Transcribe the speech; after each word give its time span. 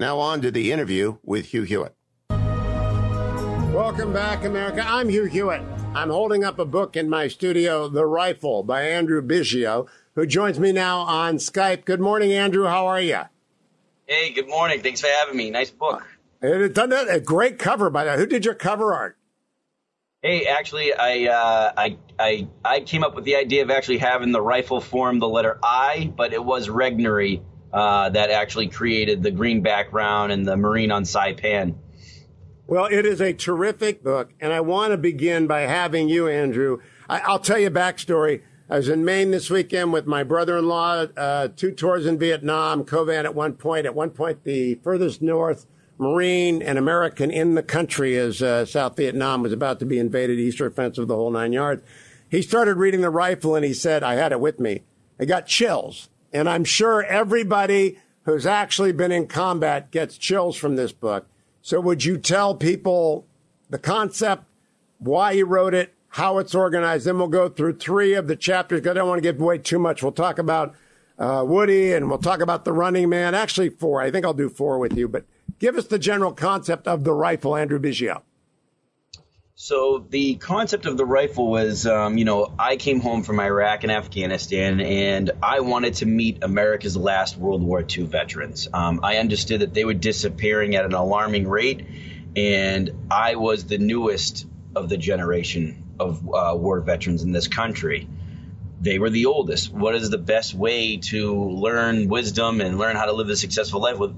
Now 0.00 0.18
on 0.18 0.40
to 0.40 0.50
the 0.50 0.72
interview 0.72 1.18
with 1.22 1.52
Hugh 1.52 1.64
Hewitt. 1.64 1.94
Welcome 3.70 4.14
back, 4.14 4.46
America. 4.46 4.82
I'm 4.82 5.10
Hugh 5.10 5.26
Hewitt. 5.26 5.60
I'm 5.94 6.08
holding 6.08 6.42
up 6.42 6.58
a 6.58 6.64
book 6.64 6.96
in 6.96 7.10
my 7.10 7.28
studio, 7.28 7.86
The 7.86 8.06
Rifle 8.06 8.62
by 8.62 8.84
Andrew 8.84 9.20
Biggio, 9.20 9.86
who 10.14 10.24
joins 10.24 10.58
me 10.58 10.72
now 10.72 11.00
on 11.00 11.36
Skype. 11.36 11.84
Good 11.84 12.00
morning, 12.00 12.32
Andrew. 12.32 12.64
How 12.64 12.86
are 12.86 13.02
you? 13.02 13.18
Hey, 14.06 14.32
good 14.32 14.48
morning. 14.48 14.80
Thanks 14.80 15.02
for 15.02 15.08
having 15.08 15.36
me. 15.36 15.50
Nice 15.50 15.70
book. 15.70 16.02
It 16.40 16.72
done 16.72 16.94
a 16.94 17.20
great 17.20 17.58
cover 17.58 17.90
by 17.90 18.04
that. 18.04 18.18
Who 18.18 18.24
did 18.24 18.46
your 18.46 18.54
cover 18.54 18.94
art? 18.94 19.18
Hey, 20.22 20.46
actually, 20.46 20.94
I, 20.94 21.26
uh, 21.26 21.72
I 21.76 21.98
I 22.18 22.48
I 22.64 22.80
came 22.80 23.04
up 23.04 23.14
with 23.14 23.24
the 23.24 23.36
idea 23.36 23.64
of 23.64 23.70
actually 23.70 23.98
having 23.98 24.32
the 24.32 24.40
rifle 24.40 24.80
form 24.80 25.18
the 25.18 25.28
letter 25.28 25.58
I, 25.62 26.10
but 26.16 26.32
it 26.32 26.42
was 26.42 26.68
Regnery 26.68 27.42
uh, 27.72 28.10
that 28.10 28.30
actually 28.30 28.68
created 28.68 29.22
the 29.22 29.30
green 29.30 29.62
background 29.62 30.32
and 30.32 30.46
the 30.46 30.56
marine 30.56 30.90
on 30.90 31.04
Saipan. 31.04 31.74
Well, 32.66 32.86
it 32.86 33.04
is 33.04 33.20
a 33.20 33.32
terrific 33.32 34.04
book, 34.04 34.32
and 34.40 34.52
I 34.52 34.60
want 34.60 34.92
to 34.92 34.96
begin 34.96 35.46
by 35.46 35.62
having 35.62 36.08
you, 36.08 36.28
Andrew. 36.28 36.78
I, 37.08 37.32
will 37.32 37.40
tell 37.40 37.58
you 37.58 37.66
a 37.66 37.70
backstory. 37.70 38.42
I 38.68 38.76
was 38.76 38.88
in 38.88 39.04
Maine 39.04 39.32
this 39.32 39.50
weekend 39.50 39.92
with 39.92 40.06
my 40.06 40.22
brother-in-law, 40.22 41.06
uh, 41.16 41.48
two 41.48 41.72
tours 41.72 42.06
in 42.06 42.18
Vietnam, 42.18 42.84
Covan 42.84 43.24
at 43.24 43.34
one 43.34 43.54
point. 43.54 43.86
At 43.86 43.96
one 43.96 44.10
point, 44.10 44.44
the 44.44 44.76
furthest 44.76 45.20
north 45.20 45.66
Marine 45.98 46.62
and 46.62 46.78
American 46.78 47.30
in 47.30 47.56
the 47.56 47.62
country 47.62 48.16
as 48.16 48.40
uh, 48.40 48.64
South 48.64 48.96
Vietnam 48.96 49.42
was 49.42 49.52
about 49.52 49.80
to 49.80 49.84
be 49.84 49.98
invaded, 49.98 50.38
Easter 50.38 50.66
offensive, 50.66 51.08
the 51.08 51.16
whole 51.16 51.30
nine 51.30 51.52
yards. 51.52 51.82
He 52.28 52.40
started 52.40 52.76
reading 52.76 53.00
the 53.02 53.10
rifle 53.10 53.54
and 53.56 53.64
he 53.64 53.74
said, 53.74 54.02
I 54.02 54.14
had 54.14 54.32
it 54.32 54.40
with 54.40 54.60
me. 54.60 54.84
I 55.18 55.26
got 55.26 55.46
chills. 55.46 56.08
And 56.32 56.48
I'm 56.48 56.64
sure 56.64 57.02
everybody 57.04 57.98
who's 58.24 58.46
actually 58.46 58.92
been 58.92 59.12
in 59.12 59.26
combat 59.26 59.90
gets 59.90 60.16
chills 60.16 60.56
from 60.56 60.76
this 60.76 60.92
book. 60.92 61.26
So 61.62 61.80
would 61.80 62.04
you 62.04 62.18
tell 62.18 62.54
people 62.54 63.26
the 63.68 63.78
concept, 63.78 64.44
why 64.98 65.32
you 65.32 65.46
wrote 65.46 65.74
it, 65.74 65.94
how 66.08 66.38
it's 66.38 66.54
organized? 66.54 67.06
Then 67.06 67.18
we'll 67.18 67.28
go 67.28 67.48
through 67.48 67.76
three 67.76 68.14
of 68.14 68.28
the 68.28 68.36
chapters. 68.36 68.86
I 68.86 68.92
don't 68.92 69.08
want 69.08 69.18
to 69.18 69.22
give 69.22 69.40
away 69.40 69.58
too 69.58 69.78
much. 69.78 70.02
We'll 70.02 70.12
talk 70.12 70.38
about 70.38 70.74
uh, 71.18 71.44
Woody 71.46 71.92
and 71.92 72.08
we'll 72.08 72.18
talk 72.18 72.40
about 72.40 72.64
the 72.64 72.72
running 72.72 73.08
man. 73.08 73.34
Actually, 73.34 73.70
four. 73.70 74.00
I 74.00 74.10
think 74.10 74.24
I'll 74.24 74.34
do 74.34 74.48
four 74.48 74.78
with 74.78 74.96
you. 74.96 75.08
But 75.08 75.24
give 75.58 75.76
us 75.76 75.86
the 75.86 75.98
general 75.98 76.32
concept 76.32 76.86
of 76.86 77.04
the 77.04 77.12
rifle, 77.12 77.56
Andrew 77.56 77.78
Biggio. 77.78 78.22
So 79.62 80.02
the 80.08 80.36
concept 80.36 80.86
of 80.86 80.96
the 80.96 81.04
rifle 81.04 81.50
was, 81.50 81.86
um, 81.86 82.16
you 82.16 82.24
know, 82.24 82.50
I 82.58 82.76
came 82.76 82.98
home 82.98 83.22
from 83.22 83.38
Iraq 83.38 83.82
and 83.82 83.92
Afghanistan, 83.92 84.80
and 84.80 85.32
I 85.42 85.60
wanted 85.60 85.96
to 85.96 86.06
meet 86.06 86.42
America's 86.42 86.96
last 86.96 87.36
World 87.36 87.62
War 87.62 87.84
II 87.86 88.06
veterans. 88.06 88.68
Um, 88.72 89.00
I 89.02 89.18
understood 89.18 89.60
that 89.60 89.74
they 89.74 89.84
were 89.84 89.92
disappearing 89.92 90.76
at 90.76 90.86
an 90.86 90.94
alarming 90.94 91.46
rate, 91.46 91.84
and 92.34 92.90
I 93.10 93.34
was 93.34 93.66
the 93.66 93.76
newest 93.76 94.46
of 94.74 94.88
the 94.88 94.96
generation 94.96 95.84
of 96.00 96.26
uh, 96.26 96.54
war 96.56 96.80
veterans 96.80 97.22
in 97.22 97.32
this 97.32 97.46
country. 97.46 98.08
They 98.80 98.98
were 98.98 99.10
the 99.10 99.26
oldest. 99.26 99.70
What 99.70 99.94
is 99.94 100.08
the 100.08 100.16
best 100.16 100.54
way 100.54 100.96
to 101.10 101.34
learn 101.34 102.08
wisdom 102.08 102.62
and 102.62 102.78
learn 102.78 102.96
how 102.96 103.04
to 103.04 103.12
live 103.12 103.28
a 103.28 103.36
successful 103.36 103.82
life 103.82 103.98
with, 103.98 104.16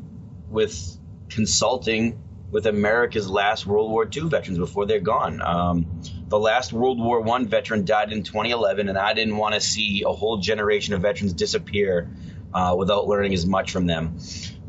with 0.49 0.99
consulting 1.31 2.21
with 2.53 2.67
America's 2.67 3.29
last 3.29 3.67
World 3.67 3.91
War 3.91 4.07
II 4.15 4.29
veterans 4.29 4.59
before 4.59 4.85
they're 4.85 5.01
gone. 5.01 5.41
Um, 5.41 6.03
the 6.29 6.39
last 6.39 6.73
World 6.73 7.01
War 7.01 7.21
One 7.23 7.47
veteran 7.49 7.85
died 7.87 8.13
in 8.13 8.23
2011, 8.23 8.91
and 8.91 8.99
I 8.99 9.15
didn't 9.15 9.39
want 9.39 9.55
to 9.55 9.61
see 9.61 10.05
a 10.07 10.13
whole 10.13 10.37
generation 10.37 10.93
of 10.95 11.01
veterans 11.01 11.33
disappear 11.33 12.11
uh, 12.53 12.77
without 12.79 13.09
learning 13.09 13.33
as 13.33 13.47
much 13.47 13.73
from 13.73 13.87
them. 13.87 14.19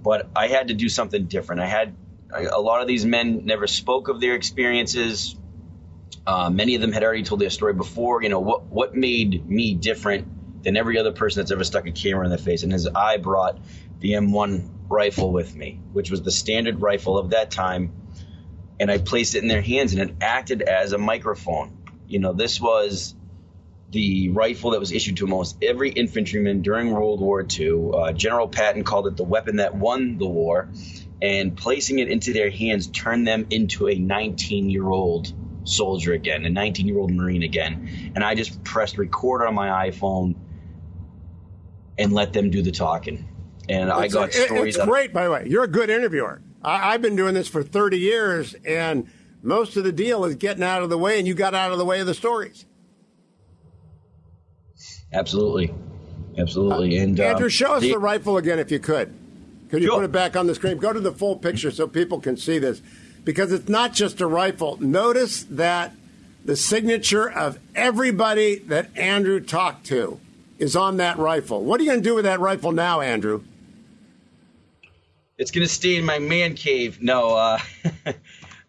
But 0.01 0.29
I 0.33 0.47
had 0.47 0.69
to 0.69 0.73
do 0.73 0.87
something 0.87 1.25
different. 1.25 1.61
I 1.61 1.67
had 1.67 1.95
a 2.31 2.59
lot 2.59 2.81
of 2.81 2.87
these 2.87 3.05
men 3.05 3.45
never 3.45 3.67
spoke 3.67 4.07
of 4.07 4.21
their 4.21 4.35
experiences. 4.35 5.35
Uh, 6.25 6.49
many 6.49 6.75
of 6.75 6.81
them 6.81 6.93
had 6.93 7.03
already 7.03 7.23
told 7.23 7.41
their 7.41 7.49
story 7.49 7.73
before. 7.73 8.23
You 8.23 8.29
know 8.29 8.39
what 8.39 8.63
what 8.67 8.95
made 8.95 9.45
me 9.47 9.75
different 9.75 10.63
than 10.63 10.77
every 10.77 10.97
other 10.97 11.11
person 11.11 11.41
that's 11.41 11.51
ever 11.51 11.65
stuck 11.65 11.85
a 11.85 11.91
camera 11.91 12.23
in 12.23 12.29
their 12.29 12.37
face, 12.37 12.63
and 12.63 12.73
as 12.73 12.87
I 12.87 13.17
brought 13.17 13.59
the 13.99 14.11
M1 14.13 14.82
rifle 14.93 15.31
with 15.31 15.55
me, 15.55 15.81
which 15.91 16.11
was 16.11 16.21
the 16.21 16.31
standard 16.31 16.81
rifle 16.81 17.17
of 17.17 17.31
that 17.31 17.51
time. 17.51 17.91
And 18.79 18.91
I 18.91 18.99
placed 18.99 19.35
it 19.35 19.41
in 19.41 19.47
their 19.47 19.61
hands 19.61 19.93
and 19.93 20.09
it 20.09 20.15
acted 20.21 20.61
as 20.61 20.93
a 20.93 20.97
microphone. 20.97 21.77
You 22.07 22.19
know, 22.19 22.33
this 22.33 22.61
was 22.61 23.15
the 23.89 24.29
rifle 24.29 24.71
that 24.71 24.79
was 24.79 24.91
issued 24.91 25.17
to 25.17 25.25
almost 25.25 25.57
every 25.63 25.91
infantryman 25.91 26.61
during 26.61 26.91
World 26.91 27.19
War 27.19 27.45
II. 27.47 27.91
Uh, 27.93 28.11
General 28.13 28.47
Patton 28.47 28.83
called 28.83 29.07
it 29.07 29.17
the 29.17 29.23
weapon 29.23 29.57
that 29.57 29.75
won 29.75 30.17
the 30.17 30.27
war. 30.27 30.69
And 31.21 31.55
placing 31.55 31.99
it 31.99 32.09
into 32.09 32.33
their 32.33 32.49
hands 32.49 32.87
turned 32.87 33.27
them 33.27 33.47
into 33.49 33.87
a 33.87 33.95
19 33.95 34.69
year 34.69 34.87
old 34.87 35.31
soldier 35.63 36.13
again, 36.13 36.45
a 36.45 36.49
19 36.49 36.87
year 36.87 36.97
old 36.97 37.11
Marine 37.11 37.43
again. 37.43 38.11
And 38.15 38.23
I 38.23 38.35
just 38.35 38.63
pressed 38.63 38.97
record 38.97 39.47
on 39.47 39.55
my 39.55 39.89
iPhone 39.89 40.35
and 41.97 42.11
let 42.11 42.33
them 42.33 42.49
do 42.49 42.61
the 42.61 42.71
talking 42.71 43.32
and 43.69 43.89
it's 43.89 43.97
I 43.97 44.07
got 44.07 44.29
a, 44.29 44.31
stories. 44.33 44.75
It's 44.75 44.85
great, 44.85 45.13
by 45.13 45.25
the 45.25 45.31
way. 45.31 45.45
You're 45.47 45.63
a 45.63 45.69
good 45.69 45.89
interviewer. 45.89 46.41
I, 46.63 46.93
have 46.93 47.01
been 47.01 47.15
doing 47.15 47.33
this 47.33 47.47
for 47.47 47.63
30 47.63 47.99
years, 47.99 48.55
and 48.65 49.09
most 49.41 49.75
of 49.75 49.83
the 49.83 49.91
deal 49.91 50.25
is 50.25 50.35
getting 50.35 50.63
out 50.63 50.83
of 50.83 50.89
the 50.89 50.97
way, 50.97 51.19
and 51.19 51.27
you 51.27 51.33
got 51.33 51.53
out 51.53 51.71
of 51.71 51.77
the 51.77 51.85
way 51.85 51.99
of 51.99 52.07
the 52.07 52.13
stories. 52.13 52.65
Absolutely, 55.11 55.73
absolutely. 56.37 56.97
Uh, 56.97 57.03
and 57.03 57.19
Andrew, 57.19 57.45
um, 57.45 57.49
show 57.49 57.73
us 57.73 57.81
the, 57.81 57.91
the, 57.91 57.99
rifle 57.99 58.37
again, 58.37 58.59
if 58.59 58.71
you 58.71 58.79
could. 58.79 59.13
Could 59.69 59.81
you 59.81 59.89
sure. 59.89 59.97
put 59.97 60.05
it 60.05 60.11
back 60.11 60.35
on 60.35 60.47
the 60.47 60.55
screen? 60.55 60.77
Go 60.77 60.93
to 60.93 60.99
the 60.99 61.11
full 61.11 61.37
picture 61.37 61.71
so 61.71 61.87
people 61.87 62.19
can 62.19 62.37
see 62.37 62.59
this, 62.59 62.81
because 63.23 63.51
it's 63.51 63.69
not 63.69 63.93
just 63.93 64.21
a 64.21 64.27
rifle. 64.27 64.77
Notice 64.81 65.43
that 65.43 65.93
the 66.45 66.55
signature 66.55 67.29
of 67.29 67.59
everybody 67.75 68.55
that 68.55 68.95
Andrew 68.97 69.39
talked 69.39 69.85
to 69.87 70.19
is 70.59 70.75
on 70.75 70.97
that 70.97 71.17
rifle. 71.17 71.63
What 71.63 71.79
are 71.79 71.83
you 71.83 71.89
going 71.89 72.01
to 72.01 72.09
do 72.09 72.15
with 72.15 72.25
that 72.25 72.39
rifle 72.39 72.71
now, 72.71 73.01
Andrew? 73.01 73.43
It's 75.37 75.51
gonna 75.51 75.67
stay 75.67 75.95
in 75.95 76.05
my 76.05 76.19
man 76.19 76.53
cave. 76.55 77.01
No, 77.01 77.35
uh, 77.35 77.59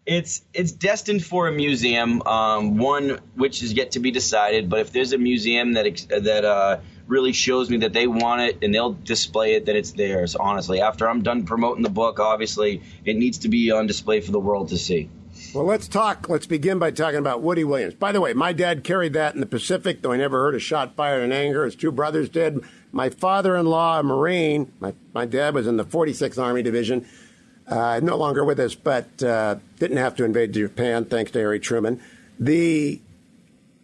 it's 0.05 0.41
it's 0.53 0.71
destined 0.71 1.23
for 1.23 1.47
a 1.47 1.51
museum. 1.51 2.21
Um, 2.23 2.77
one 2.77 3.19
which 3.35 3.61
is 3.61 3.73
yet 3.73 3.91
to 3.91 3.99
be 3.99 4.11
decided. 4.11 4.69
But 4.69 4.79
if 4.79 4.91
there's 4.91 5.13
a 5.13 5.17
museum 5.17 5.73
that 5.73 5.85
that 6.09 6.43
uh, 6.43 6.79
really 7.07 7.33
shows 7.33 7.69
me 7.69 7.77
that 7.77 7.93
they 7.93 8.07
want 8.07 8.41
it 8.41 8.63
and 8.63 8.73
they'll 8.73 8.93
display 8.93 9.53
it, 9.53 9.65
then 9.65 9.75
it's 9.75 9.91
theirs. 9.91 10.35
Honestly, 10.35 10.81
after 10.81 11.07
I'm 11.07 11.21
done 11.21 11.45
promoting 11.45 11.83
the 11.83 11.89
book, 11.89 12.19
obviously 12.19 12.81
it 13.03 13.15
needs 13.15 13.39
to 13.39 13.49
be 13.49 13.71
on 13.71 13.85
display 13.85 14.21
for 14.21 14.31
the 14.31 14.39
world 14.39 14.69
to 14.69 14.77
see. 14.77 15.09
Well, 15.53 15.65
let's 15.65 15.87
talk. 15.87 16.29
Let's 16.29 16.47
begin 16.47 16.79
by 16.79 16.91
talking 16.91 17.19
about 17.19 17.41
Woody 17.41 17.63
Williams. 17.63 17.93
By 17.93 18.11
the 18.11 18.21
way, 18.21 18.33
my 18.33 18.53
dad 18.53 18.83
carried 18.83 19.13
that 19.13 19.35
in 19.35 19.41
the 19.41 19.45
Pacific, 19.45 20.01
though 20.01 20.13
I 20.13 20.17
never 20.17 20.39
heard 20.39 20.55
a 20.55 20.59
shot 20.59 20.95
fired 20.95 21.23
in 21.23 21.31
anger. 21.31 21.65
His 21.65 21.75
two 21.75 21.91
brothers 21.91 22.29
did. 22.29 22.63
My 22.95 23.09
father-in-law, 23.09 23.99
a 23.99 24.03
Marine, 24.03 24.71
my, 24.79 24.93
my 25.13 25.25
dad 25.25 25.53
was 25.53 25.67
in 25.67 25.75
the 25.75 25.83
46th 25.83 26.41
Army 26.41 26.63
Division, 26.63 27.05
uh, 27.67 27.99
no 28.01 28.15
longer 28.15 28.45
with 28.45 28.57
us, 28.57 28.73
but 28.73 29.21
uh, 29.21 29.57
didn't 29.79 29.97
have 29.97 30.15
to 30.15 30.23
invade 30.23 30.53
Japan 30.53 31.03
thanks 31.03 31.29
to 31.31 31.39
Harry 31.39 31.59
Truman. 31.59 32.01
The 32.39 33.01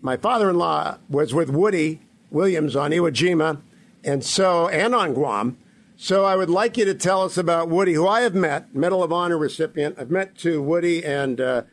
my 0.01 0.15
father-in-law 0.15 0.99
was 1.09 1.33
with 1.33 1.49
Woody 1.49 1.99
Williams 2.29 2.73
on 2.77 2.91
Iwo 2.91 3.11
Jima, 3.11 3.59
and 4.01 4.23
so 4.23 4.69
and 4.69 4.95
on 4.95 5.13
Guam. 5.13 5.57
So 5.97 6.23
I 6.23 6.37
would 6.37 6.49
like 6.49 6.77
you 6.77 6.85
to 6.85 6.95
tell 6.95 7.21
us 7.23 7.37
about 7.37 7.67
Woody, 7.67 7.93
who 7.95 8.07
I 8.07 8.21
have 8.21 8.33
met, 8.33 8.73
Medal 8.73 9.03
of 9.03 9.11
Honor 9.11 9.37
recipient. 9.37 9.97
I've 9.99 10.09
met 10.09 10.37
to 10.37 10.61
Woody 10.61 11.03
and 11.03 11.41
uh, 11.41 11.63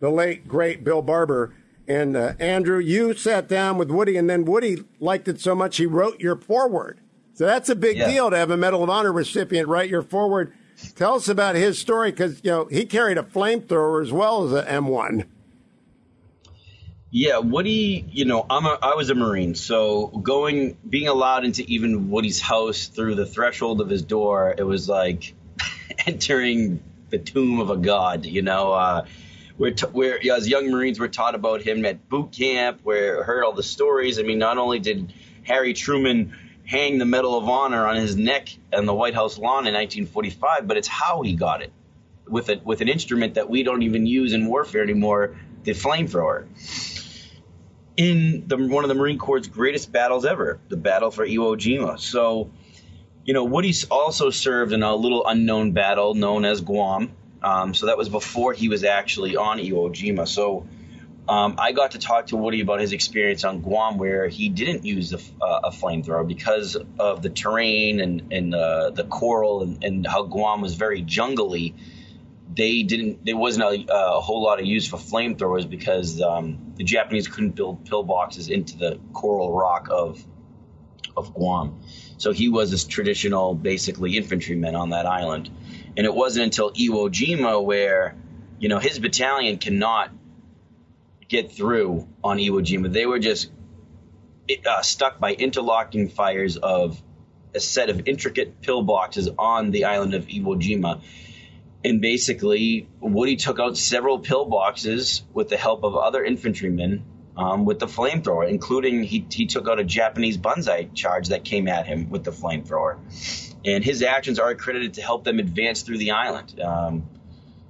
the 0.00 0.10
late 0.10 0.48
great 0.48 0.82
Bill 0.82 1.02
Barber. 1.02 1.54
And 1.90 2.16
uh, 2.16 2.34
Andrew, 2.38 2.78
you 2.78 3.14
sat 3.14 3.48
down 3.48 3.76
with 3.76 3.90
Woody, 3.90 4.16
and 4.16 4.30
then 4.30 4.44
Woody 4.44 4.84
liked 5.00 5.26
it 5.26 5.40
so 5.40 5.56
much 5.56 5.76
he 5.76 5.86
wrote 5.86 6.20
your 6.20 6.36
foreword. 6.36 7.00
So 7.34 7.46
that's 7.46 7.68
a 7.68 7.74
big 7.74 7.96
Yeah. 7.96 8.08
deal 8.08 8.30
to 8.30 8.36
have 8.36 8.48
a 8.52 8.56
Medal 8.56 8.84
of 8.84 8.90
Honor 8.90 9.10
recipient 9.12 9.66
write 9.66 9.90
your 9.90 10.02
foreword. 10.02 10.52
Tell 10.94 11.14
us 11.16 11.26
about 11.26 11.56
his 11.56 11.80
story 11.80 12.12
because 12.12 12.40
you 12.44 12.50
know 12.52 12.66
he 12.66 12.86
carried 12.86 13.18
a 13.18 13.24
flamethrower 13.24 14.00
as 14.04 14.12
well 14.12 14.44
as 14.44 14.52
an 14.52 14.66
M1. 14.84 15.24
Yeah, 17.10 17.38
Woody, 17.38 18.04
you 18.08 18.24
know, 18.24 18.46
I'm 18.48 18.66
a, 18.66 18.78
I 18.80 18.94
was 18.94 19.10
a 19.10 19.16
Marine, 19.16 19.56
so 19.56 20.06
going, 20.06 20.76
being 20.88 21.08
allowed 21.08 21.44
into 21.44 21.64
even 21.64 22.08
Woody's 22.08 22.40
house 22.40 22.86
through 22.86 23.16
the 23.16 23.26
threshold 23.26 23.80
of 23.80 23.88
his 23.88 24.02
door, 24.02 24.54
it 24.56 24.62
was 24.62 24.88
like 24.88 25.34
entering 26.06 26.80
the 27.08 27.18
tomb 27.18 27.58
of 27.58 27.68
a 27.70 27.76
god, 27.76 28.26
you 28.26 28.42
know. 28.42 28.72
Uh, 28.74 29.06
we're, 29.60 29.72
t- 29.72 29.86
we're 29.92 30.18
as 30.34 30.48
young 30.48 30.70
Marines, 30.70 30.98
we're 30.98 31.08
taught 31.08 31.34
about 31.34 31.60
him 31.60 31.84
at 31.84 32.08
boot 32.08 32.32
camp, 32.32 32.80
where 32.82 33.22
heard 33.22 33.44
all 33.44 33.52
the 33.52 33.62
stories. 33.62 34.18
I 34.18 34.22
mean, 34.22 34.38
not 34.38 34.56
only 34.56 34.78
did 34.78 35.12
Harry 35.42 35.74
Truman 35.74 36.34
hang 36.64 36.96
the 36.98 37.04
Medal 37.04 37.36
of 37.36 37.48
Honor 37.48 37.86
on 37.86 37.96
his 37.96 38.16
neck 38.16 38.48
on 38.72 38.86
the 38.86 38.94
White 38.94 39.14
House 39.14 39.36
lawn 39.36 39.66
in 39.66 39.74
1945, 39.74 40.66
but 40.66 40.78
it's 40.78 40.88
how 40.88 41.20
he 41.20 41.34
got 41.34 41.62
it 41.62 41.72
with 42.26 42.48
a, 42.48 42.58
with 42.64 42.80
an 42.80 42.88
instrument 42.88 43.34
that 43.34 43.50
we 43.50 43.62
don't 43.62 43.82
even 43.82 44.06
use 44.06 44.32
in 44.32 44.46
warfare 44.46 44.82
anymore, 44.82 45.36
the 45.64 45.72
flamethrower 45.72 46.46
in 48.00 48.44
the, 48.46 48.56
one 48.56 48.82
of 48.82 48.88
the 48.88 48.94
Marine 48.94 49.18
Corps' 49.18 49.46
greatest 49.46 49.92
battles 49.92 50.24
ever, 50.24 50.58
the 50.70 50.76
battle 50.78 51.10
for 51.10 51.26
Iwo 51.26 51.54
Jima. 51.54 52.00
So, 52.00 52.50
you 53.26 53.34
know, 53.34 53.44
Woody's 53.44 53.84
also 53.90 54.30
served 54.30 54.72
in 54.72 54.82
a 54.82 54.94
little 54.94 55.26
unknown 55.26 55.72
battle 55.72 56.14
known 56.14 56.46
as 56.46 56.62
Guam. 56.62 57.12
Um, 57.42 57.74
so 57.74 57.86
that 57.86 57.96
was 57.96 58.08
before 58.08 58.52
he 58.52 58.68
was 58.68 58.84
actually 58.84 59.36
on 59.36 59.58
Iwo 59.58 59.90
Jima. 59.90 60.28
So 60.28 60.66
um, 61.28 61.56
I 61.58 61.72
got 61.72 61.92
to 61.92 61.98
talk 61.98 62.28
to 62.28 62.36
Woody 62.36 62.60
about 62.60 62.80
his 62.80 62.92
experience 62.92 63.44
on 63.44 63.60
Guam, 63.60 63.98
where 63.98 64.28
he 64.28 64.48
didn't 64.48 64.84
use 64.84 65.12
a, 65.12 65.18
uh, 65.42 65.60
a 65.64 65.70
flamethrower 65.70 66.26
because 66.26 66.76
of 66.98 67.22
the 67.22 67.30
terrain 67.30 68.00
and, 68.00 68.32
and 68.32 68.54
uh, 68.54 68.90
the 68.90 69.04
coral 69.04 69.62
and, 69.62 69.84
and 69.84 70.06
how 70.06 70.24
Guam 70.24 70.60
was 70.60 70.74
very 70.74 71.02
jungly 71.02 71.74
they 72.54 72.82
didn't 72.82 73.24
there 73.24 73.36
wasn't 73.36 73.64
a, 73.64 73.94
a 73.94 74.20
whole 74.20 74.42
lot 74.42 74.58
of 74.60 74.66
use 74.66 74.86
for 74.86 74.96
flamethrowers 74.96 75.68
because 75.68 76.20
um, 76.20 76.72
the 76.76 76.84
Japanese 76.84 77.28
couldn't 77.28 77.50
build 77.50 77.88
pillboxes 77.88 78.50
into 78.50 78.76
the 78.76 78.98
coral 79.12 79.52
rock 79.52 79.88
of 79.90 80.24
of 81.16 81.32
Guam. 81.34 81.80
So 82.20 82.32
he 82.32 82.50
was 82.50 82.70
this 82.70 82.84
traditional, 82.84 83.54
basically 83.54 84.18
infantryman 84.18 84.74
on 84.74 84.90
that 84.90 85.06
island, 85.06 85.48
and 85.96 86.04
it 86.04 86.14
wasn't 86.14 86.44
until 86.44 86.70
Iwo 86.70 87.08
Jima 87.08 87.64
where, 87.64 88.14
you 88.58 88.68
know, 88.68 88.78
his 88.78 88.98
battalion 88.98 89.56
cannot 89.56 90.10
get 91.28 91.50
through 91.50 92.06
on 92.22 92.36
Iwo 92.36 92.60
Jima. 92.60 92.92
They 92.92 93.06
were 93.06 93.20
just 93.20 93.50
uh, 94.66 94.82
stuck 94.82 95.18
by 95.18 95.32
interlocking 95.32 96.10
fires 96.10 96.58
of 96.58 97.02
a 97.54 97.60
set 97.60 97.88
of 97.88 98.06
intricate 98.06 98.60
pillboxes 98.60 99.34
on 99.38 99.70
the 99.70 99.86
island 99.86 100.12
of 100.12 100.26
Iwo 100.26 100.60
Jima 100.60 101.00
and 101.82 102.02
basically 102.02 102.86
Woody 103.00 103.36
took 103.36 103.58
out 103.58 103.78
several 103.78 104.20
pillboxes 104.20 105.22
with 105.32 105.48
the 105.48 105.56
help 105.56 105.84
of 105.84 105.96
other 105.96 106.22
infantrymen 106.22 107.02
um, 107.36 107.64
with 107.64 107.78
the 107.78 107.86
flamethrower, 107.86 108.48
including 108.48 109.02
he, 109.02 109.26
he 109.30 109.46
took 109.46 109.68
out 109.68 109.78
a 109.78 109.84
Japanese 109.84 110.36
banzai 110.36 110.84
charge 110.94 111.28
that 111.28 111.44
came 111.44 111.68
at 111.68 111.86
him 111.86 112.10
with 112.10 112.24
the 112.24 112.30
flamethrower. 112.30 112.98
And 113.64 113.84
his 113.84 114.02
actions 114.02 114.38
are 114.38 114.54
credited 114.54 114.94
to 114.94 115.02
help 115.02 115.24
them 115.24 115.38
advance 115.38 115.82
through 115.82 115.98
the 115.98 116.12
island. 116.12 116.60
Um, 116.60 117.08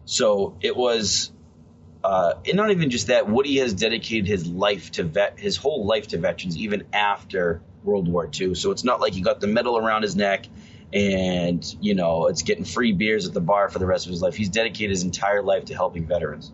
so 0.05 0.57
it 0.61 0.77
was, 0.77 1.33
uh, 2.03 2.35
and 2.47 2.57
not 2.57 2.71
even 2.71 2.91
just 2.91 3.09
that, 3.09 3.29
Woody 3.29 3.59
has 3.59 3.75
dedicated 3.75 4.27
his 4.27 4.47
life 4.47 4.93
to 4.93 5.05
vet, 5.05 5.39
his 5.39 5.57
whole 5.57 5.85
life 5.85 6.09
to 6.09 6.19
veterans, 6.19 6.57
even 6.57 6.85
after 6.93 7.61
World 7.85 8.09
War 8.09 8.29
II. 8.33 8.55
So 8.55 8.71
it's 8.71 8.85
not 8.85 9.01
like 9.01 9.13
he 9.13 9.21
got 9.21 9.41
the 9.41 9.47
medal 9.47 9.77
around 9.77 10.03
his 10.03 10.17
neck 10.17 10.47
and 10.93 11.77
you 11.81 11.95
know 11.95 12.27
it's 12.27 12.43
getting 12.43 12.65
free 12.65 12.93
beers 12.93 13.27
at 13.27 13.35
the 13.35 13.41
bar 13.41 13.69
for 13.69 13.79
the 13.79 13.87
rest 13.87 14.07
of 14.07 14.13
his 14.13 14.23
life. 14.23 14.35
He's 14.35 14.49
dedicated 14.49 14.91
his 14.91 15.05
entire 15.05 15.43
life 15.43 15.67
to 15.67 15.75
helping 15.75 16.07
veterans. 16.07 16.53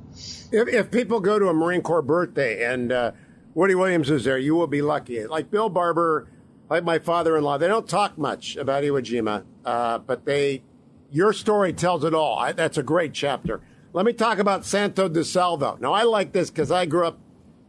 If, 0.52 0.68
if 0.68 0.90
people 0.90 1.20
go 1.20 1.38
to 1.38 1.48
a 1.48 1.54
Marine 1.54 1.82
Corps 1.82 2.02
birthday 2.02 2.64
and 2.64 2.92
uh, 2.92 3.12
Woody 3.54 3.74
Williams 3.74 4.10
is 4.10 4.24
there, 4.24 4.38
you 4.38 4.54
will 4.54 4.66
be 4.66 4.82
lucky. 4.82 5.26
Like 5.26 5.50
Bill 5.50 5.68
Barber, 5.68 6.28
like 6.68 6.84
my 6.84 6.98
father-in-law, 6.98 7.58
they 7.58 7.68
don't 7.68 7.88
talk 7.88 8.18
much 8.18 8.56
about 8.56 8.84
Iwo 8.84 9.00
Jima, 9.02 9.44
uh, 9.64 9.98
but 9.98 10.24
they, 10.26 10.62
your 11.10 11.32
story 11.32 11.72
tells 11.72 12.04
it 12.04 12.12
all. 12.14 12.38
I, 12.38 12.52
that's 12.52 12.76
a 12.76 12.82
great 12.82 13.14
chapter. 13.14 13.62
Let 13.92 14.04
me 14.04 14.12
talk 14.12 14.38
about 14.38 14.66
Santo 14.66 15.08
de 15.08 15.24
Salvo. 15.24 15.78
Now 15.80 15.94
I 15.94 16.02
like 16.02 16.32
this 16.32 16.50
because 16.50 16.70
I 16.70 16.84
grew 16.84 17.06
up 17.06 17.18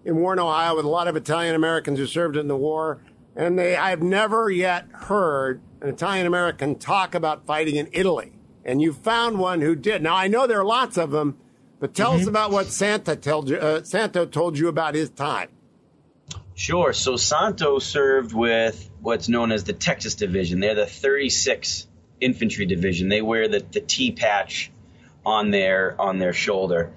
in 0.04 0.18
Warren, 0.18 0.40
Ohio, 0.40 0.76
with 0.76 0.86
a 0.86 0.90
lot 0.90 1.08
of 1.08 1.16
Italian 1.16 1.56
Americans 1.56 2.00
who 2.00 2.06
served 2.06 2.36
in 2.36 2.48
the 2.48 2.58
war, 2.58 3.02
and 3.36 3.58
they 3.58 3.76
I've 3.78 4.02
never 4.02 4.50
yet 4.50 4.88
heard 4.92 5.62
an 5.82 5.90
Italian 5.90 6.26
American 6.26 6.76
talk 6.76 7.16
about 7.16 7.46
fighting 7.46 7.76
in 7.76 7.90
Italy. 7.92 8.34
And 8.66 8.82
you 8.82 8.94
found 8.94 9.40
one 9.40 9.62
who 9.62 9.76
did. 9.76 10.02
Now 10.02 10.16
I 10.16 10.28
know 10.28 10.48
there 10.48 10.60
are 10.60 10.66
lots 10.66 10.98
of 10.98 11.12
them, 11.12 11.38
but 11.80 11.94
tell 11.94 12.14
us 12.14 12.28
about 12.28 12.52
what 12.52 12.68
Santa 12.68 13.16
told 13.16 13.50
you, 13.50 13.58
uh, 13.58 13.84
Santo 13.84 14.26
told 14.26 14.58
you 14.58 14.68
about 14.68 14.96
his 14.96 15.10
time. 15.10 15.50
Sure. 16.56 16.92
So 16.92 17.16
Santo 17.16 17.80
served 17.80 18.34
with 18.34 18.90
what's 19.00 19.30
known 19.30 19.52
as 19.52 19.64
the 19.64 19.74
Texas 19.74 20.16
Division. 20.16 20.60
They're 20.60 20.76
the 20.76 20.86
36th 20.86 21.86
Infantry 22.20 22.66
Division. 22.66 23.10
They 23.10 23.22
wear 23.22 23.48
the, 23.48 23.60
the 23.60 23.80
T 23.80 24.12
patch 24.12 24.72
on 25.26 25.52
their 25.52 26.00
on 26.02 26.18
their 26.18 26.34
shoulder. 26.34 26.94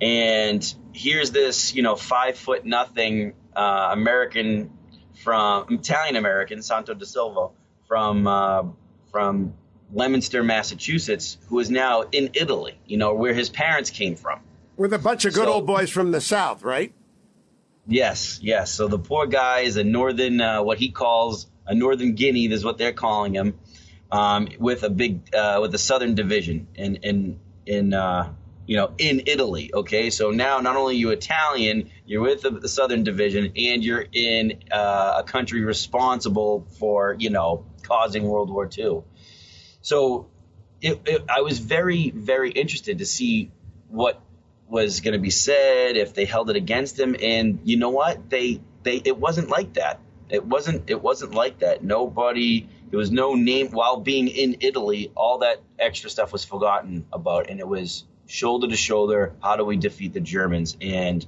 And 0.00 0.74
here's 0.92 1.30
this, 1.32 1.74
you 1.74 1.82
know, 1.82 1.96
five 1.96 2.36
foot 2.38 2.64
nothing 2.64 3.34
uh, 3.54 3.88
American 3.92 4.70
from 5.22 5.66
Italian 5.70 6.16
American 6.16 6.62
Santo 6.62 6.94
de 6.94 7.04
Salvo 7.04 7.52
from 7.92 8.26
uh, 8.26 8.62
from 9.10 9.52
Leominster, 9.92 10.42
Massachusetts, 10.42 11.36
who 11.48 11.58
is 11.58 11.70
now 11.70 12.00
in 12.10 12.30
Italy. 12.32 12.78
You 12.86 12.96
know 12.96 13.12
where 13.12 13.34
his 13.34 13.50
parents 13.50 13.90
came 13.90 14.16
from. 14.16 14.40
With 14.78 14.94
a 14.94 14.98
bunch 14.98 15.26
of 15.26 15.34
good 15.34 15.44
So- 15.44 15.52
old 15.52 15.66
boys 15.66 15.90
from 15.90 16.10
the 16.10 16.20
South, 16.22 16.62
right? 16.62 16.94
Yes, 17.86 18.38
yes. 18.42 18.72
So 18.72 18.88
the 18.88 18.98
poor 18.98 19.26
guy 19.26 19.60
is 19.60 19.76
a 19.76 19.84
northern, 19.84 20.40
uh, 20.40 20.62
what 20.62 20.78
he 20.78 20.90
calls 20.90 21.48
a 21.66 21.74
northern 21.74 22.14
Guinea, 22.14 22.50
is 22.50 22.64
what 22.64 22.78
they're 22.78 22.94
calling 22.94 23.34
him, 23.34 23.58
um, 24.10 24.48
with 24.58 24.84
a 24.84 24.88
big, 24.90 25.34
uh, 25.34 25.58
with 25.60 25.74
a 25.74 25.78
southern 25.78 26.14
division 26.14 26.68
in 26.74 26.96
in 26.96 27.40
in 27.66 27.92
uh, 27.92 28.32
you 28.66 28.76
know 28.76 28.94
in 28.98 29.22
Italy. 29.26 29.70
Okay, 29.72 30.10
so 30.10 30.30
now 30.30 30.60
not 30.60 30.76
only 30.76 30.96
you 30.96 31.10
Italian, 31.10 31.90
you're 32.06 32.22
with 32.22 32.42
the, 32.42 32.50
the 32.50 32.68
southern 32.68 33.04
division, 33.04 33.52
and 33.56 33.84
you're 33.84 34.04
in 34.12 34.62
uh, 34.70 35.14
a 35.18 35.22
country 35.24 35.62
responsible 35.62 36.66
for 36.78 37.16
you 37.18 37.30
know 37.30 37.66
causing 37.82 38.24
World 38.24 38.50
War 38.50 38.68
II. 38.76 39.02
So 39.82 40.30
it, 40.82 41.00
it, 41.06 41.24
I 41.28 41.42
was 41.42 41.58
very, 41.58 42.10
very 42.10 42.50
interested 42.50 42.98
to 42.98 43.06
see 43.06 43.50
what 43.88 44.20
was 44.68 45.00
going 45.00 45.12
to 45.12 45.20
be 45.20 45.30
said 45.30 45.96
if 45.96 46.14
they 46.14 46.24
held 46.24 46.50
it 46.50 46.56
against 46.56 46.98
him. 46.98 47.14
And 47.20 47.60
you 47.64 47.76
know 47.76 47.90
what? 47.90 48.30
They, 48.30 48.60
they, 48.82 48.96
it 49.04 49.16
wasn't 49.16 49.48
like 49.48 49.74
that. 49.74 50.00
It 50.28 50.44
wasn't, 50.44 50.88
it 50.88 51.00
wasn't 51.00 51.34
like 51.34 51.58
that. 51.58 51.84
Nobody, 51.84 52.68
there 52.90 52.98
was 52.98 53.10
no 53.10 53.34
name 53.34 53.68
while 53.68 54.00
being 54.00 54.28
in 54.28 54.56
Italy. 54.60 55.12
All 55.14 55.38
that 55.38 55.62
extra 55.78 56.08
stuff 56.10 56.32
was 56.32 56.44
forgotten 56.44 57.06
about, 57.12 57.50
and 57.50 57.60
it 57.60 57.68
was 57.68 58.04
shoulder 58.32 58.66
to 58.66 58.76
shoulder. 58.76 59.34
How 59.42 59.56
do 59.56 59.64
we 59.64 59.76
defeat 59.76 60.14
the 60.14 60.20
Germans? 60.20 60.76
And 60.80 61.24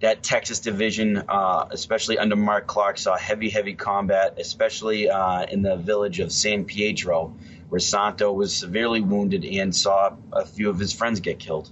that 0.00 0.22
Texas 0.22 0.60
division, 0.60 1.24
uh, 1.28 1.66
especially 1.70 2.16
under 2.16 2.36
Mark 2.36 2.66
Clark, 2.66 2.98
saw 2.98 3.16
heavy, 3.16 3.50
heavy 3.50 3.74
combat, 3.74 4.38
especially 4.38 5.10
uh, 5.10 5.46
in 5.46 5.62
the 5.62 5.76
village 5.76 6.20
of 6.20 6.30
San 6.30 6.64
Pietro, 6.64 7.34
where 7.68 7.80
Santo 7.80 8.32
was 8.32 8.54
severely 8.54 9.00
wounded 9.00 9.44
and 9.44 9.74
saw 9.74 10.14
a 10.32 10.46
few 10.46 10.70
of 10.70 10.78
his 10.78 10.92
friends 10.92 11.20
get 11.20 11.40
killed. 11.40 11.70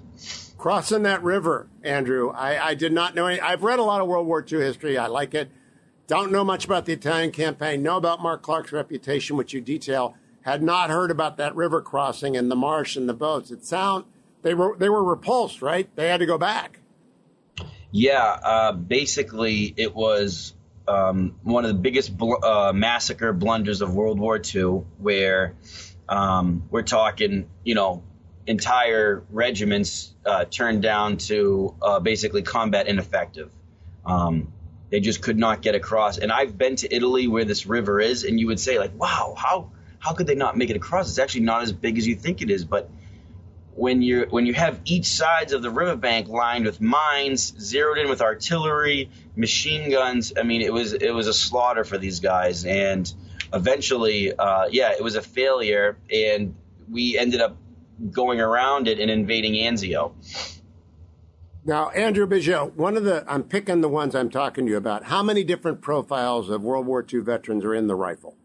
Crossing 0.59 1.05
that 1.05 1.23
river, 1.23 1.69
Andrew. 1.85 2.31
I, 2.31 2.69
I 2.69 2.75
did 2.75 2.93
not 2.93 3.15
know 3.15 3.27
any. 3.27 3.41
I've 3.41 3.63
read 3.63 3.79
a 3.79 3.85
lot 3.85 4.01
of 4.01 4.09
World 4.09 4.27
War 4.27 4.45
II 4.51 4.61
history. 4.61 4.99
I 4.99 5.07
like 5.07 5.35
it. 5.35 5.51
Don't 6.09 6.33
know 6.33 6.45
much 6.45 6.65
about 6.65 6.87
the 6.87 6.93
Italian 6.93 7.31
campaign. 7.31 7.83
Know 7.83 7.97
about 7.97 8.21
Mark 8.21 8.43
Clark's 8.43 8.73
reputation, 8.73 9.37
which 9.37 9.53
you 9.53 9.61
detail. 9.61 10.17
Had 10.43 10.61
not 10.63 10.91
heard 10.91 11.13
about 11.13 11.37
that 11.37 11.55
river 11.55 11.81
crossing 11.81 12.37
and 12.37 12.51
the 12.51 12.57
marsh 12.57 12.97
and 12.97 13.09
the 13.09 13.15
boats. 13.15 13.53
It 13.53 13.65
sound 13.65 14.05
they 14.43 14.55
were 14.55 14.77
they 14.77 14.89
were 14.89 15.03
repulsed, 15.03 15.63
right? 15.63 15.89
They 15.97 16.09
had 16.09 16.19
to 16.19 16.27
go 16.27 16.39
back. 16.39 16.81
Yeah, 17.91 18.23
uh, 18.23 18.73
basically, 18.73 19.75
it 19.77 19.95
was 19.95 20.55
um, 20.89 21.37
one 21.43 21.65
of 21.65 21.69
the 21.69 21.79
biggest 21.79 22.17
bl- 22.17 22.43
uh, 22.43 22.73
massacre 22.73 23.33
blunders 23.33 23.83
of 23.83 23.95
World 23.95 24.19
War 24.19 24.41
II, 24.43 24.85
where 24.99 25.55
um, 26.09 26.65
we're 26.71 26.83
talking, 26.83 27.49
you 27.65 27.75
know, 27.75 28.03
entire 28.47 29.25
regiments 29.31 30.15
uh, 30.25 30.45
turned 30.47 30.83
down 30.83 31.19
to 31.19 31.75
uh, 31.83 32.01
basically 32.01 32.43
combat 32.43 32.89
ineffective. 32.89 33.51
Um, 34.05 34.53
they 34.91 35.01
just 35.01 35.23
could 35.23 35.39
not 35.39 35.63
get 35.63 35.75
across. 35.75 36.19
And 36.19 36.33
I've 36.33 36.59
been 36.59 36.77
to 36.77 36.95
Italy 36.95 37.29
where 37.29 37.45
this 37.45 37.67
river 37.67 38.01
is, 38.01 38.25
and 38.25 38.39
you 38.41 38.47
would 38.49 38.61
say, 38.61 38.79
like, 38.79 38.99
wow, 38.99 39.35
how 39.37 39.71
how 39.99 40.15
could 40.15 40.27
they 40.27 40.35
not 40.35 40.57
make 40.57 40.71
it 40.71 40.77
across? 40.77 41.09
It's 41.09 41.19
actually 41.19 41.43
not 41.43 41.63
as 41.63 41.73
big 41.73 41.97
as 41.97 42.07
you 42.07 42.17
think 42.17 42.43
it 42.43 42.51
is, 42.51 42.65
but 42.65 42.91
when 43.75 44.03
you 44.03 44.27
when 44.31 44.47
you 44.47 44.55
have 44.55 44.81
each 44.85 45.07
sides 45.07 45.53
of 45.53 45.63
the 45.63 45.71
riverbank 45.71 46.29
lined 46.29 46.67
with 46.67 46.81
mines, 46.81 47.55
zeroed 47.59 47.99
in 47.99 48.09
with 48.09 48.21
artillery, 48.21 49.11
machine 49.35 49.91
guns. 49.91 50.33
I 50.39 50.43
mean, 50.43 50.61
it 50.61 50.73
was 50.73 50.93
it 50.93 51.11
was 51.11 51.27
a 51.27 51.35
slaughter 51.35 51.85
for 51.85 51.99
these 51.99 52.21
guys, 52.21 52.65
and 52.65 53.13
eventually, 53.53 54.33
uh, 54.35 54.67
yeah, 54.71 54.93
it 54.93 55.03
was 55.03 55.17
a 55.17 55.23
failure, 55.23 55.97
and 56.13 56.55
we 56.91 57.17
ended 57.19 57.41
up 57.41 57.57
going 58.11 58.41
around 58.41 58.89
it 58.89 58.99
and 58.99 59.11
invading 59.11 59.55
Anzio. 59.55 60.13
Now, 61.65 61.91
Andrew 61.91 62.27
Biggio, 62.27 62.75
one 62.75 62.97
of 62.97 63.05
the 63.05 63.25
I'm 63.27 63.45
picking 63.45 63.81
the 63.81 63.89
ones 63.89 64.15
I'm 64.15 64.31
talking 64.31 64.67
to 64.67 64.71
you 64.71 64.77
about. 64.77 65.05
How 65.05 65.23
many 65.23 65.45
different 65.45 65.81
profiles 65.81 66.51
of 66.51 66.63
World 66.63 66.87
War 66.87 67.07
II 67.11 67.21
veterans 67.21 67.65
are 67.65 67.75
in 67.75 67.87
the 67.87 67.95
rifle? 67.95 68.37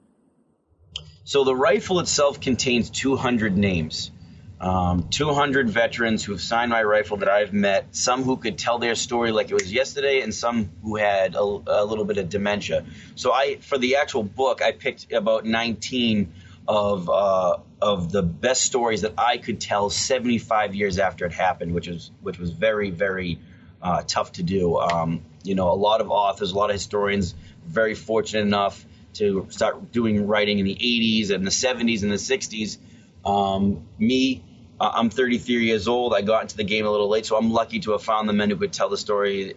So 1.24 1.44
the 1.44 1.56
rifle 1.56 2.00
itself 2.00 2.40
contains 2.40 2.90
200 2.90 3.58
names 3.58 4.12
um, 4.60 5.10
200 5.10 5.70
veterans 5.70 6.24
who 6.24 6.32
have 6.32 6.42
signed 6.42 6.72
my 6.72 6.82
rifle 6.82 7.18
that 7.18 7.30
I've 7.30 7.54
met, 7.54 7.96
some 7.96 8.24
who 8.24 8.38
could 8.38 8.58
tell 8.58 8.80
their 8.80 8.96
story 8.96 9.32
like 9.32 9.52
it 9.52 9.54
was 9.54 9.72
yesterday, 9.72 10.22
and 10.22 10.34
some 10.34 10.72
who 10.82 10.96
had 10.96 11.36
a, 11.36 11.42
a, 11.42 11.86
little 11.86 12.06
bit 12.06 12.18
of 12.18 12.30
dementia. 12.30 12.86
So 13.16 13.32
I, 13.32 13.58
for 13.58 13.78
the 13.78 13.98
actual 13.98 14.24
book, 14.24 14.64
I 14.64 14.72
picked 14.72 15.12
about 15.12 15.46
19 15.46 16.34
of 16.68 17.10
uh, 17.10 17.58
of 17.82 18.12
the 18.12 18.24
best 18.24 18.64
stories 18.64 19.02
that 19.02 19.14
I 19.18 19.38
could 19.38 19.62
tell 19.62 19.90
75 19.90 20.74
years 20.74 20.98
after 20.98 21.26
it 21.26 21.34
happened, 21.34 21.74
which 21.74 21.88
was 21.88 22.12
which 22.22 22.40
was 22.40 22.50
very 22.50 22.90
very 22.90 23.40
uh, 23.82 24.02
tough 24.08 24.34
to 24.34 24.44
do. 24.44 24.78
Um, 24.78 25.24
you 25.44 25.56
know, 25.56 25.72
a 25.72 25.76
lot 25.76 26.02
of 26.02 26.10
authors, 26.10 26.52
a 26.52 26.56
lot 26.56 26.70
of 26.70 26.74
historians, 26.74 27.36
very 27.66 27.94
fortunate 27.94 28.42
enough 28.42 28.84
to 29.14 29.48
start 29.50 29.92
doing 29.92 30.28
writing 30.28 30.60
in 30.60 30.66
the 30.66 30.76
80s 30.76 31.32
and 31.32 31.46
the 31.46 31.52
70s 31.52 32.04
and 32.04 32.12
the 32.12 32.16
60s. 32.16 32.78
Um, 33.26 33.88
me, 33.98 34.44
uh, 34.80 34.92
I'm 34.94 35.10
33 35.10 35.66
years 35.66 35.88
old. 35.88 36.14
I 36.14 36.22
got 36.22 36.44
into 36.44 36.58
the 36.58 36.64
game 36.64 36.86
a 36.86 36.92
little 36.92 37.10
late, 37.10 37.26
so 37.26 37.38
I'm 37.38 37.52
lucky 37.52 37.80
to 37.80 37.92
have 37.92 38.04
found 38.04 38.30
the 38.30 38.34
men 38.34 38.50
who 38.50 38.56
could 38.56 38.74
tell 38.74 38.90
the 38.90 38.98
story 38.98 39.54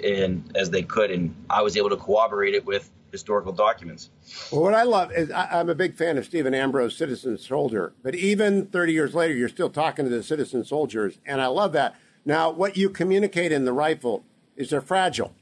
as 0.55 0.71
they 0.71 0.83
could, 0.83 1.11
and 1.11 1.35
I 1.49 1.63
was 1.63 1.77
able 1.77 1.91
to 1.91 1.97
corroborate 1.97 2.55
it 2.55 2.65
with 2.65 2.91
historical 3.11 3.53
documents. 3.53 4.11
Well, 4.51 4.63
what 4.63 4.75
I 4.75 4.85
love 4.85 5.13
is 5.13 5.31
I, 5.31 5.61
am 5.61 5.69
a 5.69 5.75
big 5.75 5.97
fan 5.97 6.17
of 6.17 6.25
Stephen 6.25 6.55
Ambrose, 6.55 6.97
Citizen 6.97 7.37
Soldier, 7.39 7.93
but 8.03 8.15
even 8.15 8.67
30 8.67 8.93
years 8.93 9.15
later, 9.15 9.35
you're 9.35 9.49
still 9.49 9.71
talking 9.71 10.05
to 10.05 10.11
the 10.11 10.23
citizen 10.23 10.65
soldiers, 10.65 11.19
and 11.27 11.41
I 11.41 11.47
love 11.47 11.73
that. 11.73 11.97
Now, 12.25 12.51
what 12.51 12.77
you 12.77 12.89
communicate 12.89 13.53
in 13.53 13.65
the 13.65 13.73
rifle 13.73 14.25
is 14.57 14.71
they're 14.71 14.81
fragile. 14.81 15.35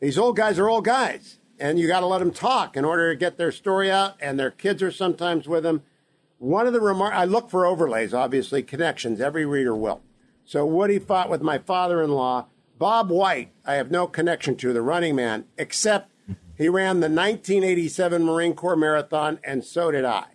These 0.00 0.18
old 0.18 0.36
guys 0.36 0.58
are 0.58 0.68
old 0.68 0.84
guys, 0.84 1.38
and 1.58 1.78
you 1.78 1.86
got 1.86 2.00
to 2.00 2.06
let 2.06 2.18
them 2.18 2.32
talk 2.32 2.76
in 2.76 2.84
order 2.84 3.12
to 3.12 3.18
get 3.18 3.36
their 3.36 3.52
story 3.52 3.90
out, 3.90 4.14
and 4.20 4.38
their 4.38 4.50
kids 4.50 4.82
are 4.82 4.90
sometimes 4.90 5.46
with 5.46 5.62
them. 5.62 5.82
One 6.40 6.66
of 6.66 6.72
the 6.72 6.80
remarks, 6.80 7.14
I 7.18 7.26
look 7.26 7.50
for 7.50 7.66
overlays, 7.66 8.14
obviously, 8.14 8.62
connections. 8.62 9.20
Every 9.20 9.44
reader 9.44 9.76
will. 9.76 10.00
So 10.46 10.64
Woody 10.64 10.98
fought 10.98 11.28
with 11.28 11.42
my 11.42 11.58
father 11.58 12.02
in 12.02 12.12
law. 12.12 12.46
Bob 12.78 13.10
White, 13.10 13.52
I 13.66 13.74
have 13.74 13.90
no 13.90 14.06
connection 14.06 14.56
to, 14.56 14.72
the 14.72 14.80
running 14.80 15.14
man, 15.14 15.44
except 15.58 16.10
he 16.56 16.66
ran 16.66 17.00
the 17.00 17.10
1987 17.10 18.24
Marine 18.24 18.54
Corps 18.54 18.74
Marathon, 18.74 19.38
and 19.44 19.62
so 19.62 19.90
did 19.90 20.06
I. 20.06 20.28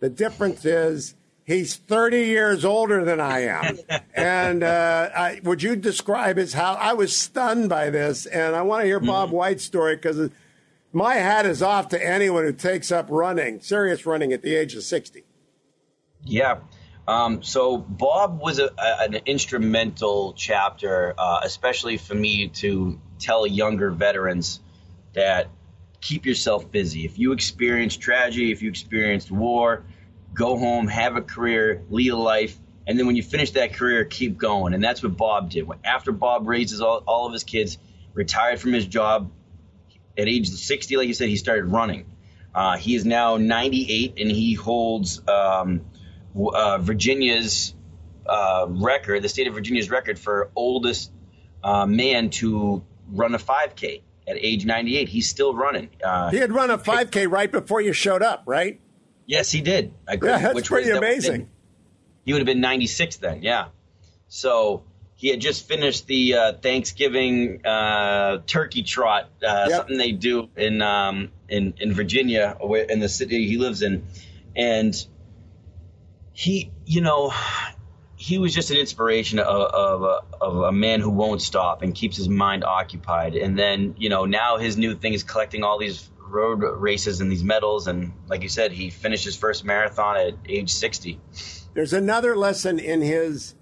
The 0.00 0.10
difference 0.10 0.64
is 0.64 1.14
he's 1.44 1.76
30 1.76 2.24
years 2.24 2.64
older 2.64 3.04
than 3.04 3.20
I 3.20 3.44
am. 3.44 3.78
and 4.14 4.64
uh, 4.64 5.10
I, 5.14 5.40
would 5.44 5.62
you 5.62 5.76
describe 5.76 6.38
as 6.38 6.54
how 6.54 6.74
I 6.74 6.92
was 6.94 7.16
stunned 7.16 7.68
by 7.68 7.88
this? 7.88 8.26
And 8.26 8.56
I 8.56 8.62
want 8.62 8.82
to 8.82 8.86
hear 8.86 8.98
Bob 8.98 9.28
mm-hmm. 9.28 9.36
White's 9.36 9.62
story 9.62 9.94
because 9.94 10.28
my 10.92 11.14
hat 11.14 11.46
is 11.46 11.62
off 11.62 11.88
to 11.90 12.04
anyone 12.04 12.42
who 12.42 12.52
takes 12.52 12.90
up 12.90 13.06
running, 13.08 13.60
serious 13.60 14.04
running, 14.04 14.32
at 14.32 14.42
the 14.42 14.56
age 14.56 14.74
of 14.74 14.82
60. 14.82 15.22
Yeah. 16.24 16.58
Um, 17.06 17.42
so 17.42 17.78
Bob 17.78 18.40
was 18.40 18.58
a, 18.58 18.70
a, 18.78 19.02
an 19.02 19.14
instrumental 19.26 20.34
chapter, 20.36 21.14
uh, 21.18 21.40
especially 21.42 21.96
for 21.96 22.14
me 22.14 22.48
to 22.48 23.00
tell 23.18 23.46
younger 23.46 23.90
veterans 23.90 24.60
that 25.14 25.48
keep 26.00 26.26
yourself 26.26 26.70
busy. 26.70 27.04
If 27.04 27.18
you 27.18 27.32
experienced 27.32 28.00
tragedy, 28.00 28.52
if 28.52 28.62
you 28.62 28.68
experienced 28.68 29.30
war, 29.30 29.84
go 30.34 30.56
home, 30.58 30.86
have 30.88 31.16
a 31.16 31.22
career, 31.22 31.82
lead 31.90 32.10
a 32.10 32.16
life, 32.16 32.58
and 32.86 32.98
then 32.98 33.06
when 33.06 33.16
you 33.16 33.22
finish 33.22 33.52
that 33.52 33.74
career, 33.74 34.04
keep 34.04 34.38
going. 34.38 34.74
And 34.74 34.82
that's 34.82 35.02
what 35.02 35.16
Bob 35.16 35.50
did. 35.50 35.66
After 35.84 36.12
Bob 36.12 36.46
raises 36.48 36.80
all, 36.80 37.02
all 37.06 37.26
of 37.26 37.32
his 37.32 37.44
kids, 37.44 37.78
retired 38.14 38.60
from 38.60 38.72
his 38.72 38.86
job 38.86 39.30
at 40.18 40.28
age 40.28 40.48
60, 40.48 40.96
like 40.96 41.08
you 41.08 41.14
said, 41.14 41.28
he 41.28 41.36
started 41.36 41.66
running. 41.66 42.06
Uh, 42.54 42.76
he 42.76 42.94
is 42.94 43.06
now 43.06 43.36
98 43.36 44.14
and 44.18 44.30
he 44.30 44.54
holds 44.54 45.26
um, 45.26 45.82
uh, 46.36 46.78
Virginia's 46.78 47.74
uh, 48.26 48.66
record, 48.68 49.22
the 49.22 49.28
state 49.28 49.46
of 49.46 49.54
Virginia's 49.54 49.90
record 49.90 50.18
for 50.18 50.50
oldest 50.54 51.10
uh, 51.62 51.86
man 51.86 52.30
to 52.30 52.82
run 53.10 53.34
a 53.34 53.38
5K 53.38 54.02
at 54.26 54.36
age 54.36 54.64
98. 54.64 55.08
He's 55.08 55.28
still 55.28 55.54
running. 55.54 55.90
Uh, 56.02 56.30
he 56.30 56.38
had 56.38 56.52
run 56.52 56.70
a 56.70 56.78
5K 56.78 57.30
right 57.30 57.50
before 57.50 57.80
you 57.80 57.92
showed 57.92 58.22
up, 58.22 58.44
right? 58.46 58.80
Yes, 59.26 59.50
he 59.50 59.60
did. 59.60 59.94
I 60.08 60.14
agree, 60.14 60.30
yeah, 60.30 60.52
that's 60.52 60.68
pretty 60.68 60.90
was, 60.90 60.98
amazing. 60.98 61.40
That 61.42 61.48
he 62.24 62.32
would 62.32 62.40
have 62.40 62.46
been 62.46 62.60
96 62.60 63.16
then, 63.16 63.42
yeah. 63.42 63.68
So 64.28 64.84
he 65.16 65.28
had 65.28 65.40
just 65.40 65.68
finished 65.68 66.06
the 66.06 66.34
uh, 66.34 66.52
Thanksgiving 66.54 67.64
uh, 67.64 68.38
turkey 68.46 68.82
trot, 68.82 69.30
uh, 69.46 69.66
yep. 69.68 69.70
something 69.70 69.98
they 69.98 70.12
do 70.12 70.48
in 70.56 70.82
um, 70.82 71.30
in 71.48 71.74
in 71.78 71.92
Virginia, 71.92 72.56
in 72.88 72.98
the 72.98 73.08
city 73.08 73.46
he 73.46 73.56
lives 73.56 73.82
in, 73.82 74.06
and 74.56 74.94
he, 76.32 76.72
you 76.86 77.00
know, 77.00 77.32
he 78.16 78.38
was 78.38 78.54
just 78.54 78.70
an 78.70 78.76
inspiration 78.76 79.38
of, 79.38 79.46
of, 79.46 80.02
a, 80.02 80.20
of 80.40 80.56
a 80.58 80.72
man 80.72 81.00
who 81.00 81.10
won't 81.10 81.42
stop 81.42 81.82
and 81.82 81.94
keeps 81.94 82.16
his 82.16 82.28
mind 82.28 82.64
occupied. 82.64 83.34
And 83.34 83.58
then, 83.58 83.94
you 83.98 84.08
know, 84.08 84.26
now 84.26 84.58
his 84.58 84.76
new 84.76 84.94
thing 84.94 85.12
is 85.12 85.24
collecting 85.24 85.64
all 85.64 85.78
these 85.78 86.08
road 86.18 86.58
races 86.58 87.20
and 87.20 87.30
these 87.30 87.42
medals. 87.42 87.86
And 87.86 88.12
like 88.28 88.42
you 88.42 88.48
said, 88.48 88.72
he 88.72 88.90
finished 88.90 89.24
his 89.24 89.36
first 89.36 89.64
marathon 89.64 90.16
at 90.16 90.34
age 90.48 90.72
60. 90.72 91.20
There's 91.74 91.92
another 91.92 92.36
lesson 92.36 92.78
in 92.78 93.00
his 93.00 93.54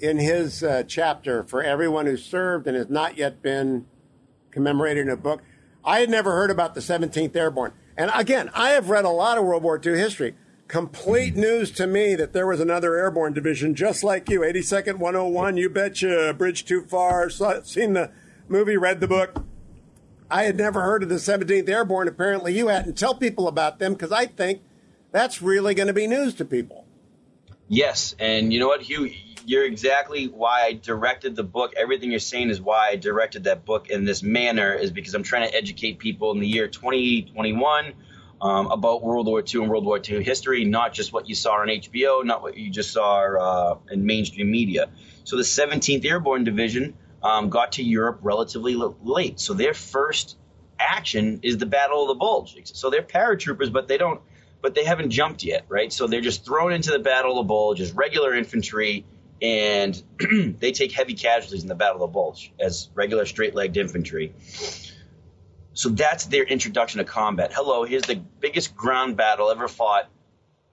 in 0.00 0.18
his 0.18 0.62
uh, 0.62 0.84
chapter 0.86 1.42
for 1.42 1.62
everyone 1.62 2.06
who 2.06 2.16
served 2.16 2.68
and 2.68 2.76
has 2.76 2.88
not 2.88 3.18
yet 3.18 3.42
been 3.42 3.84
commemorated 4.52 5.06
in 5.06 5.12
a 5.12 5.16
book. 5.16 5.42
I 5.84 6.00
had 6.00 6.08
never 6.08 6.32
heard 6.32 6.50
about 6.50 6.74
the 6.74 6.80
17th 6.80 7.34
Airborne. 7.34 7.72
And 7.96 8.10
again, 8.14 8.48
I 8.54 8.70
have 8.70 8.90
read 8.90 9.04
a 9.04 9.10
lot 9.10 9.38
of 9.38 9.44
World 9.44 9.64
War 9.64 9.80
II 9.84 9.98
history 9.98 10.34
complete 10.68 11.34
news 11.34 11.70
to 11.72 11.86
me 11.86 12.14
that 12.14 12.34
there 12.34 12.46
was 12.46 12.60
another 12.60 12.94
airborne 12.94 13.32
division 13.32 13.74
just 13.74 14.04
like 14.04 14.28
you. 14.28 14.40
82nd 14.40 14.98
101 14.98 15.56
you 15.56 15.70
betcha 15.70 16.34
bridge 16.34 16.64
too 16.64 16.82
far. 16.82 17.28
Saw, 17.30 17.62
seen 17.62 17.94
the 17.94 18.12
movie 18.48 18.76
read 18.76 19.00
the 19.00 19.08
book. 19.08 19.44
I 20.30 20.44
had 20.44 20.56
never 20.56 20.82
heard 20.82 21.02
of 21.02 21.08
the 21.08 21.14
17th 21.16 21.68
airborne. 21.68 22.06
Apparently 22.06 22.56
you 22.56 22.68
hadn't. 22.68 22.98
Tell 22.98 23.14
people 23.14 23.48
about 23.48 23.78
them 23.78 23.94
because 23.94 24.12
i 24.12 24.26
think 24.26 24.60
that's 25.10 25.40
really 25.40 25.74
going 25.74 25.86
to 25.86 25.94
be 25.94 26.06
news 26.06 26.34
to 26.34 26.44
people. 26.44 26.84
Yes 27.66 28.14
and 28.18 28.52
you 28.52 28.60
know 28.60 28.68
what 28.68 28.82
hugh? 28.82 29.10
You're 29.46 29.64
exactly 29.64 30.26
why 30.26 30.64
i 30.64 30.72
directed 30.74 31.34
the 31.34 31.44
book. 31.44 31.72
Everything 31.78 32.10
you're 32.10 32.20
saying 32.20 32.50
is 32.50 32.60
why 32.60 32.90
i 32.90 32.96
directed 32.96 33.44
that 33.44 33.64
book 33.64 33.88
in 33.88 34.04
this 34.04 34.22
manner 34.22 34.74
is 34.74 34.90
because 34.90 35.14
i'm 35.14 35.22
trying 35.22 35.48
to 35.48 35.56
educate 35.56 35.98
people 35.98 36.30
in 36.32 36.40
the 36.40 36.46
year 36.46 36.68
2021 36.68 37.94
um, 38.40 38.70
about 38.70 39.02
World 39.02 39.26
War 39.26 39.42
II 39.42 39.62
and 39.62 39.70
World 39.70 39.84
War 39.84 40.00
II 40.06 40.22
history, 40.22 40.64
not 40.64 40.92
just 40.92 41.12
what 41.12 41.28
you 41.28 41.34
saw 41.34 41.60
on 41.60 41.68
HBO, 41.68 42.24
not 42.24 42.42
what 42.42 42.56
you 42.56 42.70
just 42.70 42.92
saw 42.92 43.20
uh, 43.20 43.78
in 43.90 44.04
mainstream 44.06 44.50
media. 44.50 44.88
So 45.24 45.36
the 45.36 45.42
17th 45.42 46.04
Airborne 46.04 46.44
Division 46.44 46.94
um, 47.22 47.50
got 47.50 47.72
to 47.72 47.82
Europe 47.82 48.20
relatively 48.22 48.76
late. 49.02 49.40
So 49.40 49.54
their 49.54 49.74
first 49.74 50.36
action 50.78 51.40
is 51.42 51.58
the 51.58 51.66
Battle 51.66 52.02
of 52.02 52.08
the 52.08 52.14
Bulge. 52.14 52.56
So 52.64 52.90
they're 52.90 53.02
paratroopers, 53.02 53.72
but 53.72 53.88
they 53.88 53.98
don't, 53.98 54.20
but 54.62 54.74
they 54.74 54.84
haven't 54.84 55.10
jumped 55.10 55.42
yet, 55.42 55.64
right? 55.68 55.92
So 55.92 56.06
they're 56.06 56.20
just 56.20 56.44
thrown 56.44 56.72
into 56.72 56.90
the 56.90 56.98
Battle 56.98 57.32
of 57.32 57.44
the 57.44 57.48
Bulge 57.48 57.80
as 57.80 57.92
regular 57.92 58.34
infantry, 58.34 59.04
and 59.42 60.00
they 60.58 60.72
take 60.72 60.92
heavy 60.92 61.14
casualties 61.14 61.62
in 61.62 61.68
the 61.68 61.74
Battle 61.74 61.96
of 61.96 62.10
the 62.10 62.12
Bulge 62.12 62.52
as 62.60 62.88
regular 62.94 63.26
straight-legged 63.26 63.76
infantry. 63.76 64.32
So 65.78 65.90
that's 65.90 66.24
their 66.24 66.42
introduction 66.42 66.98
to 66.98 67.04
combat. 67.04 67.52
Hello, 67.54 67.84
here's 67.84 68.02
the 68.02 68.16
biggest 68.16 68.74
ground 68.74 69.16
battle 69.16 69.48
ever 69.48 69.68
fought. 69.68 70.08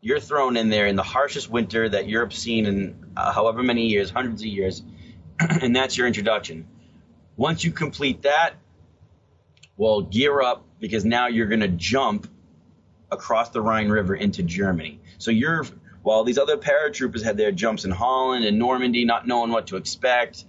You're 0.02 0.20
thrown 0.20 0.58
in 0.58 0.70
there 0.70 0.88
in 0.88 0.96
the 0.96 1.04
harshest 1.04 1.48
winter 1.48 1.88
that 1.88 2.10
Europe's 2.10 2.40
seen 2.40 2.66
in 2.66 3.06
uh, 3.16 3.32
however 3.32 3.62
many 3.62 3.86
years, 3.86 4.10
hundreds 4.10 4.42
of 4.42 4.48
years, 4.48 4.82
and 5.40 5.76
that's 5.76 5.96
your 5.96 6.08
introduction. 6.08 6.66
Once 7.38 7.64
you 7.64 7.72
complete 7.72 8.24
that, 8.24 8.54
well, 9.78 10.02
gear 10.02 10.42
up 10.42 10.66
because 10.80 11.06
now 11.06 11.28
you're 11.28 11.46
going 11.46 11.60
to 11.60 11.68
jump 11.68 12.28
across 13.12 13.50
the 13.50 13.62
Rhine 13.62 13.90
River 13.90 14.16
into 14.16 14.42
Germany. 14.42 15.00
So 15.20 15.30
you're 15.30 15.68
while 16.02 16.24
these 16.24 16.40
other 16.40 16.58
paratroopers 16.58 17.22
had 17.22 17.38
their 17.38 17.52
jumps 17.52 17.86
in 17.86 17.92
Holland 17.92 18.44
and 18.44 18.58
Normandy, 18.58 19.06
not 19.06 19.28
knowing 19.28 19.52
what 19.52 19.68
to 19.68 19.76
expect 19.76 20.46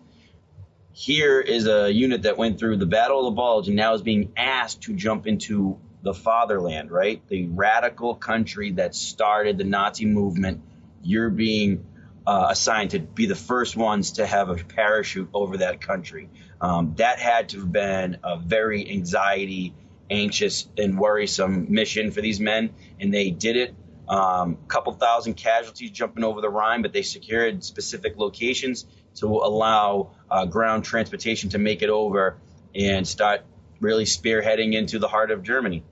here 0.98 1.42
is 1.42 1.66
a 1.66 1.92
unit 1.92 2.22
that 2.22 2.38
went 2.38 2.58
through 2.58 2.78
the 2.78 2.86
Battle 2.86 3.18
of 3.18 3.24
the 3.26 3.36
Bulge 3.36 3.66
and 3.66 3.76
now 3.76 3.92
is 3.92 4.00
being 4.00 4.32
asked 4.34 4.84
to 4.84 4.94
jump 4.94 5.26
into 5.26 5.78
the 6.00 6.14
fatherland, 6.14 6.90
right? 6.90 7.20
The 7.28 7.48
radical 7.48 8.14
country 8.14 8.70
that 8.72 8.94
started 8.94 9.58
the 9.58 9.64
Nazi 9.64 10.06
movement. 10.06 10.62
You're 11.02 11.28
being 11.28 11.84
uh, 12.26 12.46
assigned 12.48 12.92
to 12.92 12.98
be 12.98 13.26
the 13.26 13.34
first 13.34 13.76
ones 13.76 14.12
to 14.12 14.24
have 14.24 14.48
a 14.48 14.54
parachute 14.54 15.28
over 15.34 15.58
that 15.58 15.82
country. 15.82 16.30
Um, 16.62 16.94
that 16.96 17.18
had 17.18 17.50
to 17.50 17.60
have 17.60 17.72
been 17.72 18.16
a 18.24 18.38
very 18.38 18.90
anxiety, 18.90 19.74
anxious, 20.08 20.66
and 20.78 20.98
worrisome 20.98 21.70
mission 21.70 22.10
for 22.10 22.22
these 22.22 22.40
men, 22.40 22.70
and 22.98 23.12
they 23.12 23.30
did 23.30 23.58
it. 23.58 23.74
A 24.08 24.12
um, 24.14 24.56
couple 24.66 24.94
thousand 24.94 25.34
casualties 25.34 25.90
jumping 25.90 26.24
over 26.24 26.40
the 26.40 26.48
Rhine, 26.48 26.80
but 26.80 26.94
they 26.94 27.02
secured 27.02 27.62
specific 27.64 28.16
locations 28.16 28.86
to 29.16 29.26
allow 29.26 30.10
uh, 30.30 30.44
ground 30.46 30.84
transportation 30.84 31.50
to 31.50 31.58
make 31.58 31.82
it 31.82 31.90
over 31.90 32.36
and 32.74 33.06
start 33.06 33.42
really 33.80 34.04
spearheading 34.04 34.74
into 34.74 34.98
the 34.98 35.08
heart 35.08 35.30
of 35.30 35.42
Germany. 35.42 35.82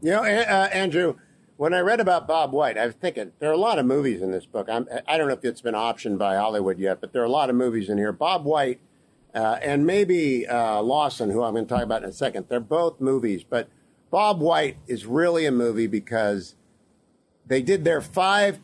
You 0.00 0.10
know, 0.10 0.24
uh, 0.24 0.68
Andrew, 0.72 1.16
when 1.56 1.74
I 1.74 1.80
read 1.80 2.00
about 2.00 2.26
Bob 2.26 2.52
White, 2.52 2.76
I 2.76 2.86
was 2.86 2.94
thinking 2.94 3.32
there 3.38 3.50
are 3.50 3.54
a 3.54 3.58
lot 3.58 3.78
of 3.78 3.86
movies 3.86 4.22
in 4.22 4.32
this 4.32 4.46
book. 4.46 4.68
I'm, 4.68 4.88
I 5.06 5.16
do 5.16 5.22
not 5.22 5.28
know 5.28 5.34
if 5.34 5.44
it's 5.44 5.60
been 5.60 5.74
optioned 5.74 6.18
by 6.18 6.36
Hollywood 6.36 6.78
yet, 6.78 7.00
but 7.00 7.12
there 7.12 7.22
are 7.22 7.26
a 7.26 7.30
lot 7.30 7.50
of 7.50 7.56
movies 7.56 7.88
in 7.88 7.98
here. 7.98 8.12
Bob 8.12 8.44
White 8.44 8.80
uh, 9.34 9.58
and 9.62 9.86
maybe 9.86 10.46
uh, 10.46 10.82
Lawson, 10.82 11.30
who 11.30 11.42
I'm 11.42 11.54
going 11.54 11.66
to 11.66 11.74
talk 11.74 11.82
about 11.82 12.02
in 12.02 12.10
a 12.10 12.12
second, 12.12 12.46
they're 12.48 12.60
both 12.60 13.00
movies. 13.00 13.44
But 13.48 13.68
Bob 14.10 14.40
White 14.40 14.76
is 14.86 15.06
really 15.06 15.46
a 15.46 15.52
movie 15.52 15.86
because 15.86 16.54
they 17.46 17.62
did 17.62 17.84
their 17.84 18.00
five 18.00 18.60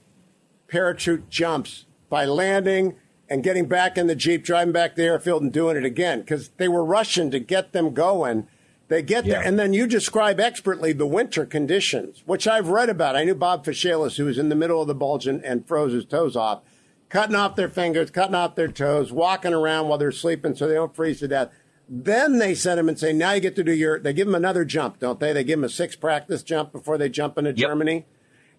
parachute 0.68 1.30
jumps 1.30 1.86
by 2.10 2.26
landing 2.26 2.96
and 3.28 3.42
getting 3.42 3.66
back 3.66 3.98
in 3.98 4.06
the 4.06 4.14
Jeep, 4.14 4.44
driving 4.44 4.72
back 4.72 4.92
to 4.92 5.02
the 5.02 5.08
airfield 5.08 5.42
and 5.42 5.52
doing 5.52 5.76
it 5.76 5.84
again 5.84 6.20
because 6.20 6.48
they 6.56 6.68
were 6.68 6.84
rushing 6.84 7.30
to 7.30 7.38
get 7.38 7.72
them 7.72 7.92
going. 7.94 8.46
They 8.88 9.02
get 9.02 9.26
yeah. 9.26 9.34
there, 9.34 9.42
and 9.42 9.58
then 9.58 9.74
you 9.74 9.86
describe 9.86 10.40
expertly 10.40 10.92
the 10.94 11.06
winter 11.06 11.44
conditions, 11.44 12.22
which 12.24 12.48
I've 12.48 12.68
read 12.68 12.88
about. 12.88 13.16
I 13.16 13.24
knew 13.24 13.34
Bob 13.34 13.64
Fishalis, 13.64 14.16
who 14.16 14.24
was 14.24 14.38
in 14.38 14.48
the 14.48 14.54
middle 14.54 14.80
of 14.80 14.88
the 14.88 14.94
bulge 14.94 15.26
and, 15.26 15.44
and 15.44 15.68
froze 15.68 15.92
his 15.92 16.06
toes 16.06 16.36
off, 16.36 16.62
cutting 17.10 17.36
off 17.36 17.54
their 17.54 17.68
fingers, 17.68 18.10
cutting 18.10 18.34
off 18.34 18.54
their 18.54 18.68
toes, 18.68 19.12
walking 19.12 19.52
around 19.52 19.88
while 19.88 19.98
they're 19.98 20.10
sleeping 20.10 20.54
so 20.54 20.66
they 20.66 20.74
don't 20.74 20.96
freeze 20.96 21.20
to 21.20 21.28
death. 21.28 21.50
Then 21.86 22.38
they 22.38 22.54
send 22.54 22.80
him 22.80 22.88
and 22.88 22.98
say, 22.98 23.12
now 23.12 23.32
you 23.32 23.40
get 23.40 23.56
to 23.56 23.64
do 23.64 23.72
your, 23.72 23.98
they 23.98 24.12
give 24.14 24.28
him 24.28 24.34
another 24.34 24.64
jump, 24.64 24.98
don't 24.98 25.20
they? 25.20 25.34
They 25.34 25.44
give 25.44 25.58
him 25.58 25.64
a 25.64 25.70
six 25.70 25.94
practice 25.96 26.42
jump 26.42 26.72
before 26.72 26.96
they 26.96 27.08
jump 27.10 27.36
into 27.36 27.50
yep. 27.50 27.56
Germany. 27.56 28.06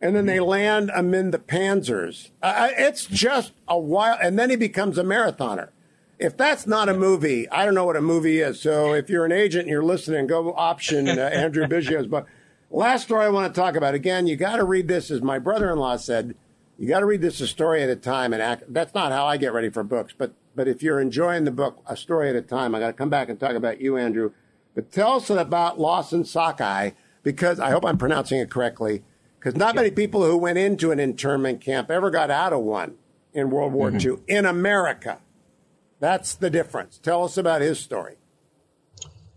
And 0.01 0.15
then 0.15 0.25
they 0.25 0.39
land 0.39 0.91
amid 0.95 1.31
the 1.31 1.39
Panzers. 1.39 2.29
Uh, 2.41 2.69
it's 2.77 3.05
just 3.05 3.53
a 3.67 3.77
while. 3.77 4.17
And 4.21 4.39
then 4.39 4.49
he 4.49 4.55
becomes 4.55 4.97
a 4.97 5.03
marathoner. 5.03 5.69
If 6.17 6.37
that's 6.37 6.65
not 6.65 6.89
a 6.89 6.93
movie, 6.93 7.49
I 7.49 7.65
don't 7.65 7.75
know 7.75 7.85
what 7.85 7.95
a 7.95 8.01
movie 8.01 8.39
is. 8.39 8.61
So 8.61 8.93
if 8.93 9.09
you're 9.09 9.25
an 9.25 9.31
agent 9.31 9.63
and 9.63 9.69
you're 9.69 9.83
listening, 9.83 10.27
go 10.27 10.53
option 10.53 11.07
uh, 11.07 11.11
Andrew 11.33 11.67
Biggio's 11.67 12.07
book. 12.07 12.27
Last 12.71 13.03
story 13.03 13.25
I 13.25 13.29
want 13.29 13.53
to 13.53 13.59
talk 13.59 13.75
about. 13.75 13.93
Again, 13.93 14.27
you 14.27 14.35
got 14.35 14.57
to 14.57 14.63
read 14.63 14.87
this, 14.87 15.09
as 15.11 15.21
my 15.21 15.39
brother 15.39 15.71
in 15.71 15.79
law 15.79 15.95
said, 15.97 16.35
you 16.77 16.87
got 16.87 16.99
to 16.99 17.05
read 17.05 17.21
this 17.21 17.41
a 17.41 17.47
story 17.47 17.83
at 17.83 17.89
a 17.89 17.95
time. 17.95 18.31
And 18.31 18.41
act, 18.41 18.63
that's 18.69 18.93
not 18.93 19.11
how 19.11 19.25
I 19.25 19.37
get 19.37 19.53
ready 19.53 19.69
for 19.69 19.83
books. 19.83 20.13
But 20.17 20.33
but 20.55 20.67
if 20.67 20.83
you're 20.83 20.99
enjoying 20.99 21.45
the 21.45 21.51
book 21.51 21.81
a 21.87 21.95
story 21.95 22.29
at 22.29 22.35
a 22.35 22.41
time, 22.41 22.75
I 22.75 22.79
got 22.79 22.87
to 22.87 22.93
come 22.93 23.09
back 23.09 23.29
and 23.29 23.39
talk 23.39 23.55
about 23.55 23.81
you, 23.81 23.97
Andrew. 23.97 24.31
But 24.75 24.91
tell 24.91 25.13
us 25.13 25.29
about 25.29 25.79
Lawson 25.79 26.25
Sakai 26.25 26.95
because 27.23 27.59
I 27.59 27.71
hope 27.71 27.85
I'm 27.85 27.97
pronouncing 27.97 28.39
it 28.39 28.49
correctly. 28.49 29.03
Because 29.39 29.55
not 29.55 29.75
many 29.75 29.89
people 29.89 30.23
who 30.25 30.37
went 30.37 30.57
into 30.57 30.91
an 30.91 30.99
internment 30.99 31.61
camp 31.61 31.89
ever 31.89 32.11
got 32.11 32.29
out 32.29 32.51
of 32.51 32.59
one 32.59 32.95
in 33.33 33.49
World 33.49 33.71
War 33.73 33.89
mm-hmm. 33.91 34.09
II 34.09 34.19
in 34.27 34.45
America. 34.45 35.19
That's 35.99 36.35
the 36.35 36.49
difference. 36.49 36.97
Tell 36.97 37.23
us 37.23 37.37
about 37.37 37.61
his 37.61 37.79
story. 37.79 38.15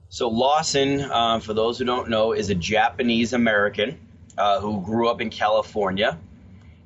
So 0.08 0.28
Lawson, 0.28 1.00
uh, 1.00 1.38
for 1.38 1.54
those 1.54 1.78
who 1.78 1.84
don't 1.84 2.10
know, 2.10 2.32
is 2.32 2.50
a 2.50 2.54
Japanese 2.54 3.32
American 3.32 3.98
uh, 4.36 4.60
who 4.60 4.80
grew 4.82 5.08
up 5.08 5.20
in 5.20 5.30
California 5.30 6.18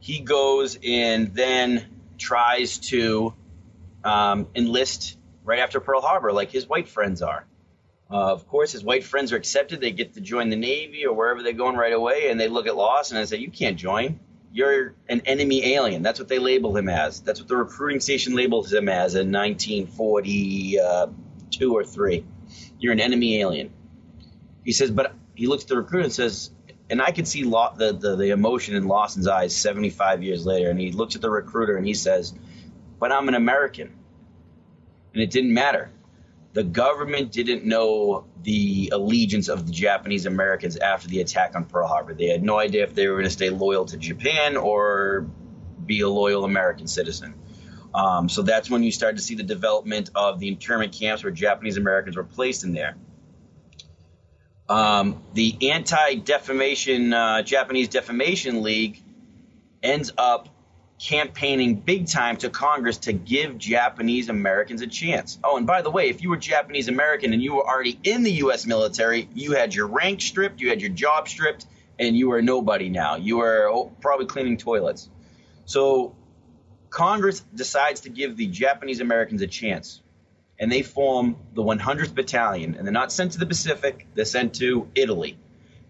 he 0.07 0.21
goes 0.21 0.79
and 0.85 1.35
then 1.35 1.85
tries 2.17 2.79
to 2.79 3.35
um, 4.05 4.47
enlist 4.55 5.19
right 5.43 5.59
after 5.59 5.81
Pearl 5.81 6.01
Harbor, 6.01 6.33
like 6.33 6.53
his 6.53 6.69
white 6.69 6.89
friends 6.89 7.23
are. 7.23 7.45
Uh, 8.11 8.33
of 8.33 8.47
course, 8.47 8.73
his 8.73 8.85
white 8.85 9.05
friends 9.05 9.33
are 9.33 9.37
accepted. 9.37 9.81
They 9.81 9.91
get 9.91 10.15
to 10.15 10.21
join 10.21 10.49
the 10.49 10.57
Navy 10.57 11.07
or 11.07 11.13
wherever 11.13 11.43
they're 11.43 11.53
going 11.53 11.77
right 11.77 11.93
away, 11.93 12.31
and 12.31 12.39
they 12.39 12.49
look 12.49 12.67
at 12.67 12.77
Lawson 12.77 13.17
and 13.17 13.29
say, 13.29 13.39
"You 13.39 13.51
can't 13.51 13.77
join. 13.77 14.21
You're 14.53 14.95
an 15.09 15.23
enemy 15.27 15.75
alien." 15.75 16.03
That's 16.03 16.21
what 16.21 16.29
they 16.29 16.39
label 16.39 16.77
him 16.77 16.89
as. 16.89 17.21
That's 17.21 17.41
what 17.41 17.49
the 17.49 17.57
recruiting 17.57 18.01
station 18.01 18.37
labels 18.37 18.73
him 18.73 18.89
as 18.89 19.17
in 19.17 19.33
1942 19.33 21.75
or 21.75 21.85
three. 21.85 22.25
You're 22.79 22.93
an 22.93 23.01
enemy 23.01 23.41
alien. 23.41 23.73
He 24.65 24.73
says, 24.73 24.91
but 24.91 25.15
he 25.35 25.47
looks 25.47 25.65
at 25.65 25.69
the 25.69 25.77
recruiter 25.77 26.05
and 26.05 26.13
says, 26.13 26.51
and 26.89 27.03
I 27.03 27.11
could 27.11 27.27
see 27.27 27.45
Law, 27.45 27.75
the, 27.75 27.93
the, 27.93 28.17
the 28.17 28.31
emotion 28.31 28.77
in 28.77 28.87
Lawson's 28.87 29.27
eyes 29.27 29.57
75 29.57 30.23
years 30.23 30.47
later. 30.47 30.71
And 30.71 30.81
he 30.81 30.93
looks 30.93 31.17
at 31.17 31.23
the 31.23 31.31
recruiter 31.31 31.77
and 31.77 31.87
he 31.87 31.95
says, 31.95 32.35
But 32.99 33.13
I'm 33.13 33.29
an 33.29 33.35
American. 33.35 33.93
And 35.13 35.23
it 35.23 35.31
didn't 35.31 35.55
matter. 35.55 35.91
The 36.57 36.65
government 36.65 37.33
didn't 37.33 37.67
know 37.67 38.25
the 38.43 38.89
allegiance 38.91 39.49
of 39.49 39.67
the 39.67 39.73
Japanese 39.73 40.25
Americans 40.25 40.79
after 40.79 41.07
the 41.07 41.21
attack 41.21 41.55
on 41.55 41.67
Pearl 41.67 41.87
Harbor. 41.87 42.15
They 42.15 42.29
had 42.29 42.43
no 42.43 42.59
idea 42.59 42.83
if 42.85 42.95
they 42.95 43.09
were 43.09 43.17
going 43.17 43.25
to 43.25 43.31
stay 43.31 43.51
loyal 43.51 43.85
to 43.85 43.99
Japan 43.99 44.57
or 44.57 45.27
be 45.85 46.01
a 46.01 46.09
loyal 46.09 46.47
American 46.47 46.87
citizen. 46.87 47.35
Um, 47.95 48.31
so 48.31 48.41
that's 48.41 48.71
when 48.71 48.83
you 48.83 48.91
start 48.91 49.17
to 49.17 49.23
see 49.23 49.35
the 49.35 49.43
development 49.43 50.09
of 50.15 50.41
the 50.41 50.49
internment 50.49 50.95
camps 50.95 51.23
where 51.23 51.31
Japanese 51.31 51.77
Americans 51.77 52.17
were 52.17 52.25
placed 52.25 52.65
in 52.65 52.73
there. 52.73 52.97
Um, 54.67 55.23
the 55.35 55.59
Anti 55.73 56.15
Defamation 56.15 57.13
uh, 57.13 57.43
Japanese 57.43 57.89
Defamation 57.89 58.63
League 58.63 59.03
ends 59.83 60.11
up 60.17 60.49
campaigning 60.99 61.77
big 61.77 62.07
time 62.07 62.37
to 62.39 62.49
Congress 62.49 62.99
to 62.99 63.13
give 63.13 63.59
Japanese 63.59 64.29
Americans 64.29 64.81
a 64.83 64.87
chance. 64.87 65.39
Oh, 65.45 65.57
and 65.57 65.67
by 65.67 65.83
the 65.83 65.91
way, 65.91 66.09
if 66.09 66.23
you 66.23 66.31
were 66.31 66.37
Japanese 66.37 66.89
American 66.89 67.33
and 67.33 67.43
you 67.43 67.57
were 67.57 67.67
already 67.67 67.99
in 68.03 68.23
the 68.23 68.33
U.S. 68.33 68.67
military, 68.67 69.29
you 69.35 69.53
had 69.53 69.75
your 69.75 69.87
rank 69.89 70.21
stripped, 70.23 70.61
you 70.61 70.71
had 70.71 70.81
your 70.81 70.91
job 70.91 71.29
stripped, 71.29 71.67
and 71.99 72.17
you 72.17 72.29
were 72.29 72.41
nobody 72.41 72.89
now. 72.89 73.17
You 73.17 73.39
were 73.39 73.69
oh, 73.71 73.93
probably 74.01 74.27
cleaning 74.27 74.57
toilets. 74.57 75.11
So 75.67 76.15
Congress 76.89 77.41
decides 77.55 78.03
to 78.03 78.09
give 78.09 78.37
the 78.37 78.47
Japanese 78.47 79.01
Americans 79.01 79.43
a 79.43 79.47
chance 79.47 80.01
and 80.59 80.73
they 80.73 80.83
form 80.83 81.37
the 81.55 81.63
100th 81.63 82.15
Battalion. 82.15 82.75
And 82.77 82.87
they're 82.87 82.93
not 82.93 83.13
sent 83.13 83.33
to 83.33 83.39
the 83.39 83.47
Pacific, 83.47 84.07
they're 84.15 84.25
sent 84.25 84.55
to 84.57 84.89
Italy. 84.95 85.39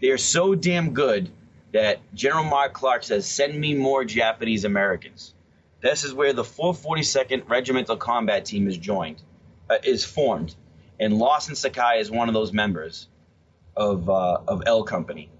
They 0.00 0.08
are 0.08 0.18
so 0.18 0.54
damn 0.54 0.92
good 0.92 1.30
that 1.72 2.00
General 2.14 2.44
Mark 2.44 2.72
Clark 2.72 3.02
says, 3.02 3.26
Send 3.26 3.58
me 3.58 3.74
more 3.74 4.04
Japanese 4.04 4.64
Americans. 4.64 5.34
This 5.80 6.04
is 6.04 6.14
where 6.14 6.32
the 6.32 6.42
442nd 6.42 7.48
Regimental 7.48 7.96
Combat 7.96 8.44
Team 8.44 8.66
is 8.66 8.76
joined, 8.76 9.22
uh, 9.68 9.78
is 9.84 10.04
formed. 10.04 10.54
And 10.98 11.18
Lawson 11.18 11.54
Sakai 11.54 12.00
is 12.00 12.10
one 12.10 12.28
of 12.28 12.34
those 12.34 12.52
members 12.52 13.08
of, 13.76 14.08
uh, 14.08 14.38
of 14.48 14.62
L 14.66 14.84
Company. 14.84 15.30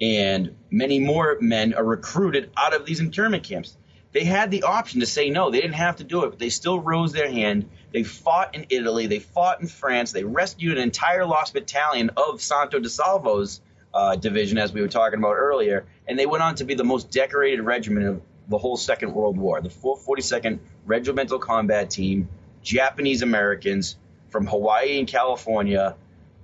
And 0.00 0.56
many 0.70 0.98
more 0.98 1.38
men 1.40 1.74
are 1.74 1.84
recruited 1.84 2.50
out 2.56 2.74
of 2.74 2.86
these 2.86 3.00
internment 3.00 3.44
camps. 3.44 3.76
They 4.12 4.24
had 4.24 4.50
the 4.50 4.62
option 4.62 5.00
to 5.00 5.06
say 5.06 5.28
no. 5.28 5.50
They 5.50 5.60
didn't 5.60 5.74
have 5.74 5.96
to 5.96 6.04
do 6.04 6.24
it, 6.24 6.30
but 6.30 6.38
they 6.38 6.48
still 6.48 6.80
rose 6.80 7.12
their 7.12 7.30
hand. 7.30 7.68
They 7.92 8.02
fought 8.02 8.54
in 8.54 8.66
Italy. 8.70 9.06
They 9.06 9.18
fought 9.18 9.60
in 9.60 9.66
France. 9.66 10.12
They 10.12 10.24
rescued 10.24 10.78
an 10.78 10.82
entire 10.82 11.26
lost 11.26 11.52
battalion 11.52 12.10
of 12.16 12.40
Santo 12.40 12.78
de 12.78 12.88
Salvo's 12.88 13.60
uh, 13.96 14.14
division, 14.14 14.58
as 14.58 14.74
we 14.74 14.82
were 14.82 14.88
talking 14.88 15.18
about 15.18 15.32
earlier, 15.32 15.86
and 16.06 16.18
they 16.18 16.26
went 16.26 16.42
on 16.42 16.54
to 16.54 16.64
be 16.64 16.74
the 16.74 16.84
most 16.84 17.10
decorated 17.10 17.62
regiment 17.62 18.06
of 18.06 18.20
the 18.48 18.58
whole 18.58 18.76
Second 18.76 19.14
World 19.14 19.38
War. 19.38 19.62
The 19.62 19.70
442nd 19.70 20.58
Regimental 20.84 21.38
Combat 21.38 21.88
Team, 21.88 22.28
Japanese 22.62 23.22
Americans 23.22 23.96
from 24.28 24.46
Hawaii 24.46 24.98
and 24.98 25.08
California, 25.08 25.96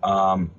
um, 0.03 0.51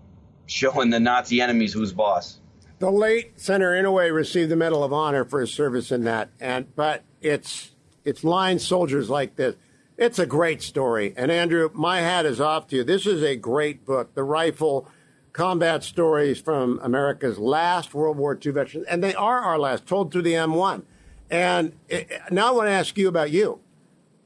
showing 0.46 0.92
the 0.92 1.00
Nazi 1.00 1.42
enemies 1.42 1.74
who's 1.74 1.92
boss. 1.92 2.40
The 2.78 2.92
late 2.92 3.40
Senator 3.42 3.72
Inouye 3.72 4.14
received 4.14 4.52
the 4.52 4.56
Medal 4.56 4.84
of 4.84 4.94
Honor 4.94 5.26
for 5.26 5.42
his 5.42 5.52
service 5.52 5.92
in 5.92 6.04
that, 6.04 6.30
and 6.40 6.76
but 6.76 7.04
it's 7.22 7.72
it's 8.06 8.24
line 8.24 8.60
soldiers 8.60 9.10
like 9.10 9.36
this. 9.36 9.56
It's 9.98 10.20
a 10.20 10.28
great 10.28 10.62
story, 10.62 11.14
and 11.18 11.32
Andrew, 11.32 11.72
my 11.74 12.02
hat 12.02 12.28
is 12.28 12.40
off 12.40 12.68
to 12.68 12.76
you. 12.76 12.84
This 12.84 13.08
is 13.08 13.24
a 13.24 13.36
great 13.36 13.84
book, 13.84 14.14
The 14.14 14.24
Rifle: 14.24 14.88
Combat 15.34 15.84
Stories 15.84 16.40
from 16.40 16.80
America's 16.84 17.40
Last 17.40 17.96
World 17.96 18.18
War 18.18 18.40
II 18.44 18.52
Veterans, 18.52 18.86
and 18.88 19.04
they 19.04 19.16
are 19.16 19.40
our 19.40 19.58
last, 19.58 19.88
told 19.88 20.12
through 20.12 20.22
the 20.22 20.34
M1. 20.34 20.84
And 21.32 21.74
it, 21.90 22.12
now 22.30 22.50
I 22.50 22.52
want 22.52 22.68
to 22.68 22.72
ask 22.72 22.96
you 22.98 23.08
about 23.08 23.32
you. 23.32 23.60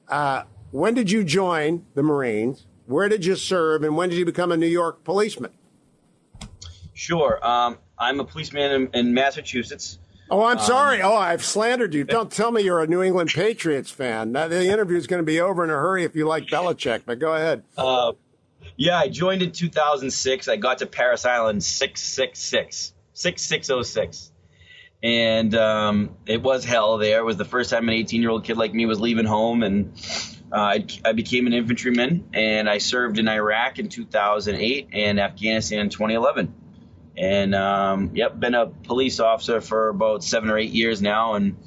Uh, 0.10 0.44
when 0.72 0.94
did 0.94 1.10
you 1.10 1.24
join 1.24 1.86
the 1.96 2.04
Marines? 2.04 2.66
Where 2.88 3.08
did 3.08 3.26
you 3.26 3.36
serve, 3.36 3.84
and 3.84 3.96
when 3.96 4.10
did 4.10 4.18
you 4.18 4.26
become 4.26 4.52
a 4.52 4.58
New 4.58 4.68
York 4.68 5.06
policeman? 5.06 5.52
Sure. 6.94 7.40
Um, 7.46 7.78
I'm 7.98 8.20
a 8.20 8.26
policeman 8.26 8.72
in, 8.72 8.90
in 8.94 9.14
Massachusetts. 9.14 10.00
Oh, 10.30 10.44
I'm 10.44 10.58
um, 10.58 10.64
sorry. 10.64 11.02
Oh, 11.02 11.16
I've 11.16 11.44
slandered 11.44 11.94
you. 11.94 12.04
Don't 12.04 12.32
tell 12.32 12.52
me 12.52 12.64
you're 12.64 12.82
a 12.82 12.88
New 12.88 13.02
England 13.02 13.30
Patriots 13.34 13.92
fan. 13.92 14.34
Now, 14.34 14.50
the 14.50 14.66
interview 14.66 14.98
is 14.98 15.08
going 15.08 15.22
to 15.22 15.26
be 15.26 15.40
over 15.40 15.64
in 15.64 15.70
a 15.70 15.74
hurry 15.74 16.04
if 16.04 16.16
you 16.16 16.28
like 16.28 16.48
Belichick, 16.48 17.04
but 17.06 17.20
go 17.20 17.34
ahead. 17.34 17.64
Uh, 17.78 18.14
yeah, 18.78 18.98
I 18.98 19.10
joined 19.10 19.42
in 19.42 19.52
2006. 19.52 20.48
I 20.48 20.56
got 20.56 20.78
to 20.78 20.86
Parris 20.86 21.26
Island 21.26 21.64
666. 21.64 22.94
6606. 23.14 24.32
And 25.02 25.56
um, 25.56 26.16
it 26.28 26.42
was 26.42 26.64
hell 26.64 27.00
there. 27.00 27.20
It 27.20 27.26
was 27.26 27.38
the 27.38 27.46
first 27.46 27.72
time 27.72 27.90
an 27.90 27.96
18 27.96 28.22
year 28.22 28.30
old 28.30 28.44
kid 28.44 28.58
like 28.58 28.74
me 28.74 28.86
was 28.86 29.00
leaving 29.00 29.26
home. 29.26 29.64
And 29.64 29.94
uh, 30.52 30.60
I, 30.60 30.86
I, 31.04 31.12
became 31.14 31.48
an 31.48 31.54
infantryman 31.54 32.30
and 32.34 32.70
I 32.70 32.78
served 32.78 33.20
in 33.20 33.28
Iraq 33.28 33.80
in 33.80 33.90
2008 33.90 34.90
and 34.94 35.20
Afghanistan 35.20 35.80
in 35.80 35.90
2011. 35.90 36.54
And 37.18 37.56
um, 37.56 38.12
yep, 38.14 38.40
been 38.40 38.54
a 38.54 38.68
police 38.68 39.20
officer 39.20 39.60
for 39.60 39.90
about 39.90 40.24
seven 40.24 40.52
or 40.52 40.58
eight 40.58 40.72
years 40.72 41.02
now. 41.02 41.34
And 41.34 41.58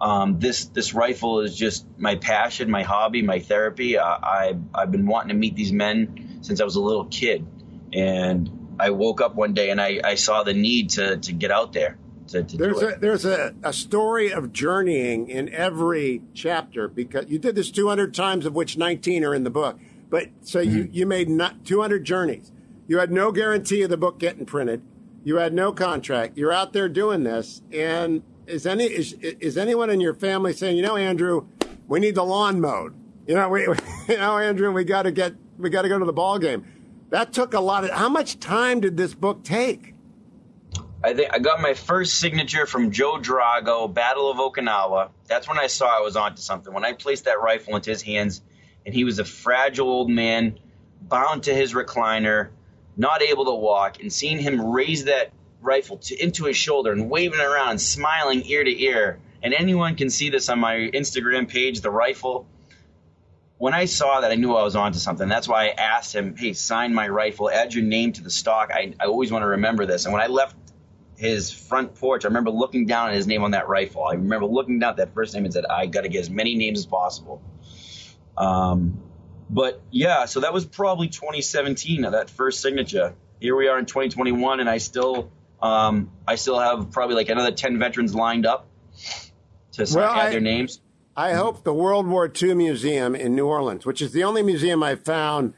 um, 0.00 0.38
this 0.38 0.66
this 0.66 0.94
rifle 0.94 1.40
is 1.40 1.54
just 1.54 1.86
my 1.98 2.16
passion, 2.16 2.70
my 2.70 2.82
hobby, 2.82 3.20
my 3.20 3.40
therapy. 3.40 3.98
I, 3.98 4.16
I 4.16 4.56
I've 4.74 4.90
been 4.90 5.06
wanting 5.06 5.28
to 5.28 5.34
meet 5.34 5.54
these 5.54 5.72
men 5.72 6.25
since 6.46 6.60
I 6.60 6.64
was 6.64 6.76
a 6.76 6.80
little 6.80 7.06
kid, 7.06 7.44
and 7.92 8.76
I 8.78 8.90
woke 8.90 9.20
up 9.20 9.34
one 9.34 9.52
day 9.52 9.70
and 9.70 9.80
I, 9.80 10.00
I 10.02 10.14
saw 10.14 10.44
the 10.44 10.54
need 10.54 10.90
to 10.90 11.16
to 11.16 11.32
get 11.32 11.50
out 11.50 11.72
there. 11.72 11.98
To, 12.28 12.42
to 12.42 12.56
there's 12.56 12.82
a 12.82 12.96
there's 13.00 13.24
a, 13.24 13.54
a 13.62 13.72
story 13.72 14.32
of 14.32 14.52
journeying 14.52 15.28
in 15.28 15.52
every 15.52 16.22
chapter 16.34 16.88
because 16.88 17.26
you 17.28 17.38
did 17.38 17.54
this 17.54 17.70
200 17.70 18.14
times, 18.14 18.46
of 18.46 18.54
which 18.54 18.76
19 18.76 19.24
are 19.24 19.34
in 19.34 19.44
the 19.44 19.50
book. 19.50 19.78
But 20.08 20.28
so 20.42 20.60
mm-hmm. 20.60 20.76
you 20.76 20.88
you 20.92 21.06
made 21.06 21.28
not 21.28 21.64
200 21.64 22.04
journeys. 22.04 22.52
You 22.86 22.98
had 22.98 23.10
no 23.10 23.32
guarantee 23.32 23.82
of 23.82 23.90
the 23.90 23.96
book 23.96 24.18
getting 24.18 24.46
printed. 24.46 24.82
You 25.24 25.36
had 25.36 25.52
no 25.52 25.72
contract. 25.72 26.36
You're 26.36 26.52
out 26.52 26.72
there 26.72 26.88
doing 26.88 27.24
this, 27.24 27.62
and 27.72 28.22
is 28.46 28.66
any 28.66 28.84
is, 28.84 29.14
is 29.14 29.58
anyone 29.58 29.90
in 29.90 30.00
your 30.00 30.14
family 30.14 30.52
saying, 30.52 30.76
you 30.76 30.82
know, 30.82 30.96
Andrew, 30.96 31.48
we 31.88 31.98
need 31.98 32.14
the 32.14 32.24
lawn 32.24 32.60
mowed? 32.60 32.94
You 33.26 33.34
know, 33.34 33.48
we, 33.48 33.62
you 34.08 34.16
know, 34.16 34.38
Andrew, 34.38 34.72
we 34.72 34.84
got 34.84 35.02
to 35.02 35.12
get 35.12 35.34
we 35.58 35.70
got 35.70 35.82
to 35.82 35.88
go 35.88 35.98
to 35.98 36.04
the 36.04 36.12
ball 36.12 36.38
game. 36.38 36.66
That 37.10 37.32
took 37.32 37.54
a 37.54 37.60
lot 37.60 37.84
of. 37.84 37.90
How 37.90 38.08
much 38.08 38.38
time 38.40 38.80
did 38.80 38.96
this 38.96 39.14
book 39.14 39.44
take? 39.44 39.94
I 41.04 41.14
think 41.14 41.32
I 41.32 41.38
got 41.38 41.60
my 41.60 41.74
first 41.74 42.14
signature 42.14 42.66
from 42.66 42.90
Joe 42.90 43.18
Drago, 43.18 43.92
Battle 43.92 44.30
of 44.30 44.38
Okinawa. 44.38 45.10
That's 45.28 45.46
when 45.46 45.58
I 45.58 45.68
saw 45.68 45.86
I 45.86 46.00
was 46.00 46.16
onto 46.16 46.40
something. 46.40 46.72
When 46.72 46.84
I 46.84 46.94
placed 46.94 47.26
that 47.26 47.40
rifle 47.40 47.76
into 47.76 47.90
his 47.90 48.02
hands, 48.02 48.42
and 48.84 48.94
he 48.94 49.04
was 49.04 49.18
a 49.18 49.24
fragile 49.24 49.88
old 49.88 50.10
man, 50.10 50.58
bound 51.02 51.44
to 51.44 51.54
his 51.54 51.74
recliner, 51.74 52.48
not 52.96 53.22
able 53.22 53.44
to 53.44 53.54
walk, 53.54 54.00
and 54.00 54.12
seeing 54.12 54.38
him 54.38 54.60
raise 54.72 55.04
that 55.04 55.32
rifle 55.60 55.98
to, 55.98 56.16
into 56.16 56.44
his 56.44 56.56
shoulder 56.56 56.92
and 56.92 57.10
waving 57.10 57.40
around, 57.40 57.78
smiling 57.78 58.42
ear 58.46 58.64
to 58.64 58.82
ear. 58.82 59.20
And 59.42 59.54
anyone 59.54 59.96
can 59.96 60.10
see 60.10 60.30
this 60.30 60.48
on 60.48 60.58
my 60.58 60.90
Instagram 60.92 61.48
page, 61.48 61.82
the 61.82 61.90
rifle. 61.90 62.48
When 63.58 63.72
I 63.72 63.86
saw 63.86 64.20
that, 64.20 64.30
I 64.30 64.34
knew 64.34 64.54
I 64.54 64.62
was 64.62 64.76
onto 64.76 64.98
something. 64.98 65.28
That's 65.28 65.48
why 65.48 65.66
I 65.66 65.68
asked 65.68 66.14
him, 66.14 66.36
hey, 66.36 66.52
sign 66.52 66.92
my 66.92 67.08
rifle, 67.08 67.50
add 67.50 67.72
your 67.72 67.84
name 67.84 68.12
to 68.12 68.22
the 68.22 68.30
stock. 68.30 68.70
I, 68.72 68.92
I 69.00 69.06
always 69.06 69.32
want 69.32 69.42
to 69.42 69.48
remember 69.48 69.86
this. 69.86 70.04
And 70.04 70.12
when 70.12 70.22
I 70.22 70.26
left 70.26 70.56
his 71.16 71.50
front 71.50 71.94
porch, 71.94 72.24
I 72.26 72.28
remember 72.28 72.50
looking 72.50 72.84
down 72.84 73.08
at 73.08 73.14
his 73.14 73.26
name 73.26 73.42
on 73.42 73.52
that 73.52 73.68
rifle. 73.68 74.04
I 74.04 74.12
remember 74.12 74.46
looking 74.46 74.78
down 74.78 74.90
at 74.90 74.96
that 74.98 75.14
first 75.14 75.34
name 75.34 75.44
and 75.44 75.54
said, 75.54 75.64
I 75.64 75.86
got 75.86 76.02
to 76.02 76.08
get 76.08 76.20
as 76.20 76.30
many 76.30 76.54
names 76.54 76.80
as 76.80 76.86
possible. 76.86 77.40
Um, 78.36 79.02
but 79.48 79.80
yeah, 79.90 80.26
so 80.26 80.40
that 80.40 80.52
was 80.52 80.66
probably 80.66 81.08
2017, 81.08 82.02
that 82.02 82.28
first 82.28 82.60
signature. 82.60 83.14
Here 83.40 83.56
we 83.56 83.68
are 83.68 83.78
in 83.78 83.86
2021, 83.86 84.60
and 84.60 84.68
I 84.68 84.78
still 84.78 85.30
um, 85.62 86.10
I 86.26 86.34
still 86.34 86.58
have 86.58 86.90
probably 86.90 87.16
like 87.16 87.28
another 87.28 87.52
10 87.52 87.78
veterans 87.78 88.14
lined 88.14 88.46
up 88.46 88.68
to 89.72 89.86
well, 89.94 90.10
add 90.10 90.26
I, 90.26 90.30
their 90.30 90.40
names. 90.40 90.80
I 91.16 91.32
hope 91.32 91.64
the 91.64 91.72
World 91.72 92.06
War 92.06 92.30
II 92.30 92.54
Museum 92.54 93.14
in 93.14 93.34
New 93.34 93.46
Orleans, 93.46 93.86
which 93.86 94.02
is 94.02 94.12
the 94.12 94.22
only 94.22 94.42
museum 94.42 94.82
I 94.82 94.96
found 94.96 95.54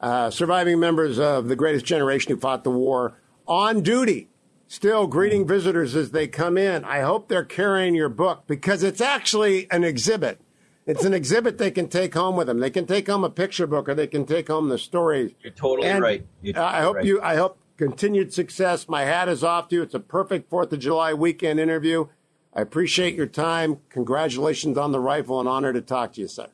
uh, 0.00 0.30
surviving 0.30 0.80
members 0.80 1.18
of 1.18 1.48
the 1.48 1.56
greatest 1.56 1.84
generation 1.84 2.32
who 2.32 2.40
fought 2.40 2.64
the 2.64 2.70
war 2.70 3.20
on 3.46 3.82
duty, 3.82 4.30
still 4.66 5.06
greeting 5.06 5.46
visitors 5.46 5.94
as 5.94 6.12
they 6.12 6.26
come 6.26 6.56
in. 6.56 6.84
I 6.84 7.00
hope 7.00 7.28
they're 7.28 7.44
carrying 7.44 7.94
your 7.94 8.08
book 8.08 8.44
because 8.46 8.82
it's 8.82 9.02
actually 9.02 9.70
an 9.70 9.84
exhibit. 9.84 10.40
It's 10.86 11.04
an 11.04 11.12
exhibit 11.12 11.58
they 11.58 11.70
can 11.70 11.88
take 11.88 12.14
home 12.14 12.34
with 12.34 12.46
them. 12.46 12.60
They 12.60 12.70
can 12.70 12.86
take 12.86 13.06
home 13.06 13.24
a 13.24 13.30
picture 13.30 13.66
book, 13.66 13.88
or 13.90 13.94
they 13.94 14.06
can 14.06 14.24
take 14.24 14.48
home 14.48 14.70
the 14.70 14.78
stories. 14.78 15.32
You're 15.42 15.52
totally 15.52 15.88
and 15.88 16.02
right. 16.02 16.26
You're 16.40 16.54
totally 16.54 16.74
I 16.74 16.80
hope 16.82 16.96
right. 16.96 17.04
you. 17.04 17.22
I 17.22 17.36
hope 17.36 17.58
continued 17.76 18.32
success. 18.32 18.88
My 18.88 19.04
hat 19.04 19.28
is 19.28 19.44
off 19.44 19.68
to 19.68 19.76
you. 19.76 19.82
It's 19.82 19.94
a 19.94 20.00
perfect 20.00 20.48
Fourth 20.48 20.72
of 20.72 20.78
July 20.78 21.12
weekend 21.12 21.60
interview. 21.60 22.06
I 22.54 22.60
appreciate 22.60 23.14
your 23.14 23.26
time. 23.26 23.80
Congratulations 23.90 24.78
on 24.78 24.92
the 24.92 25.00
rifle 25.00 25.40
and 25.40 25.48
honor 25.48 25.72
to 25.72 25.80
talk 25.80 26.12
to 26.14 26.20
you, 26.20 26.28
sir. 26.28 26.46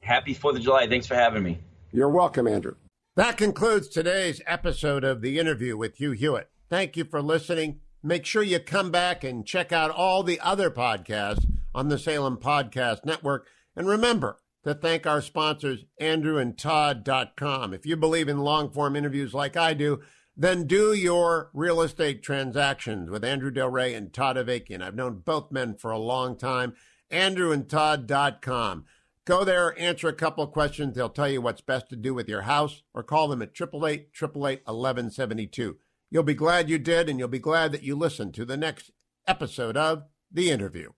Happy 0.00 0.34
Fourth 0.34 0.56
of 0.56 0.62
July. 0.62 0.86
Thanks 0.86 1.06
for 1.06 1.14
having 1.14 1.42
me. 1.42 1.58
You're 1.92 2.08
welcome, 2.08 2.46
Andrew. 2.46 2.74
That 3.16 3.38
concludes 3.38 3.88
today's 3.88 4.42
episode 4.46 5.02
of 5.02 5.22
the 5.22 5.38
interview 5.38 5.76
with 5.76 5.96
Hugh 5.96 6.12
Hewitt. 6.12 6.50
Thank 6.68 6.96
you 6.96 7.04
for 7.04 7.22
listening. 7.22 7.80
Make 8.02 8.26
sure 8.26 8.42
you 8.42 8.60
come 8.60 8.90
back 8.90 9.24
and 9.24 9.46
check 9.46 9.72
out 9.72 9.90
all 9.90 10.22
the 10.22 10.38
other 10.40 10.70
podcasts 10.70 11.46
on 11.74 11.88
the 11.88 11.98
Salem 11.98 12.36
Podcast 12.36 13.06
Network. 13.06 13.46
And 13.74 13.88
remember 13.88 14.38
to 14.64 14.74
thank 14.74 15.06
our 15.06 15.22
sponsors, 15.22 15.84
andrewandtodd.com. 16.00 17.72
If 17.72 17.86
you 17.86 17.96
believe 17.96 18.28
in 18.28 18.38
long 18.38 18.70
form 18.70 18.94
interviews 18.94 19.32
like 19.32 19.56
I 19.56 19.74
do, 19.74 20.02
then 20.36 20.66
do 20.66 20.92
your 20.92 21.50
real 21.54 21.80
estate 21.80 22.22
transactions 22.22 23.08
with 23.08 23.24
Andrew 23.24 23.50
Del 23.50 23.70
Rey 23.70 23.94
and 23.94 24.12
Todd 24.12 24.36
Avakian. 24.36 24.82
I've 24.82 24.94
known 24.94 25.22
both 25.24 25.50
men 25.50 25.76
for 25.76 25.90
a 25.90 25.98
long 25.98 26.36
time. 26.36 26.74
AndrewandTodd.com. 27.10 28.84
Go 29.24 29.44
there, 29.44 29.78
answer 29.78 30.08
a 30.08 30.12
couple 30.12 30.46
questions. 30.46 30.94
They'll 30.94 31.08
tell 31.08 31.28
you 31.28 31.40
what's 31.40 31.60
best 31.60 31.88
to 31.88 31.96
do 31.96 32.14
with 32.14 32.28
your 32.28 32.42
house 32.42 32.82
or 32.94 33.02
call 33.02 33.28
them 33.28 33.42
at 33.42 33.50
888 33.60 34.08
888 34.14 34.60
1172. 34.66 35.78
You'll 36.10 36.22
be 36.22 36.34
glad 36.34 36.70
you 36.70 36.78
did, 36.78 37.08
and 37.08 37.18
you'll 37.18 37.28
be 37.28 37.40
glad 37.40 37.72
that 37.72 37.82
you 37.82 37.96
listened 37.96 38.34
to 38.34 38.44
the 38.44 38.56
next 38.56 38.92
episode 39.26 39.76
of 39.76 40.04
The 40.30 40.50
Interview. 40.50 40.90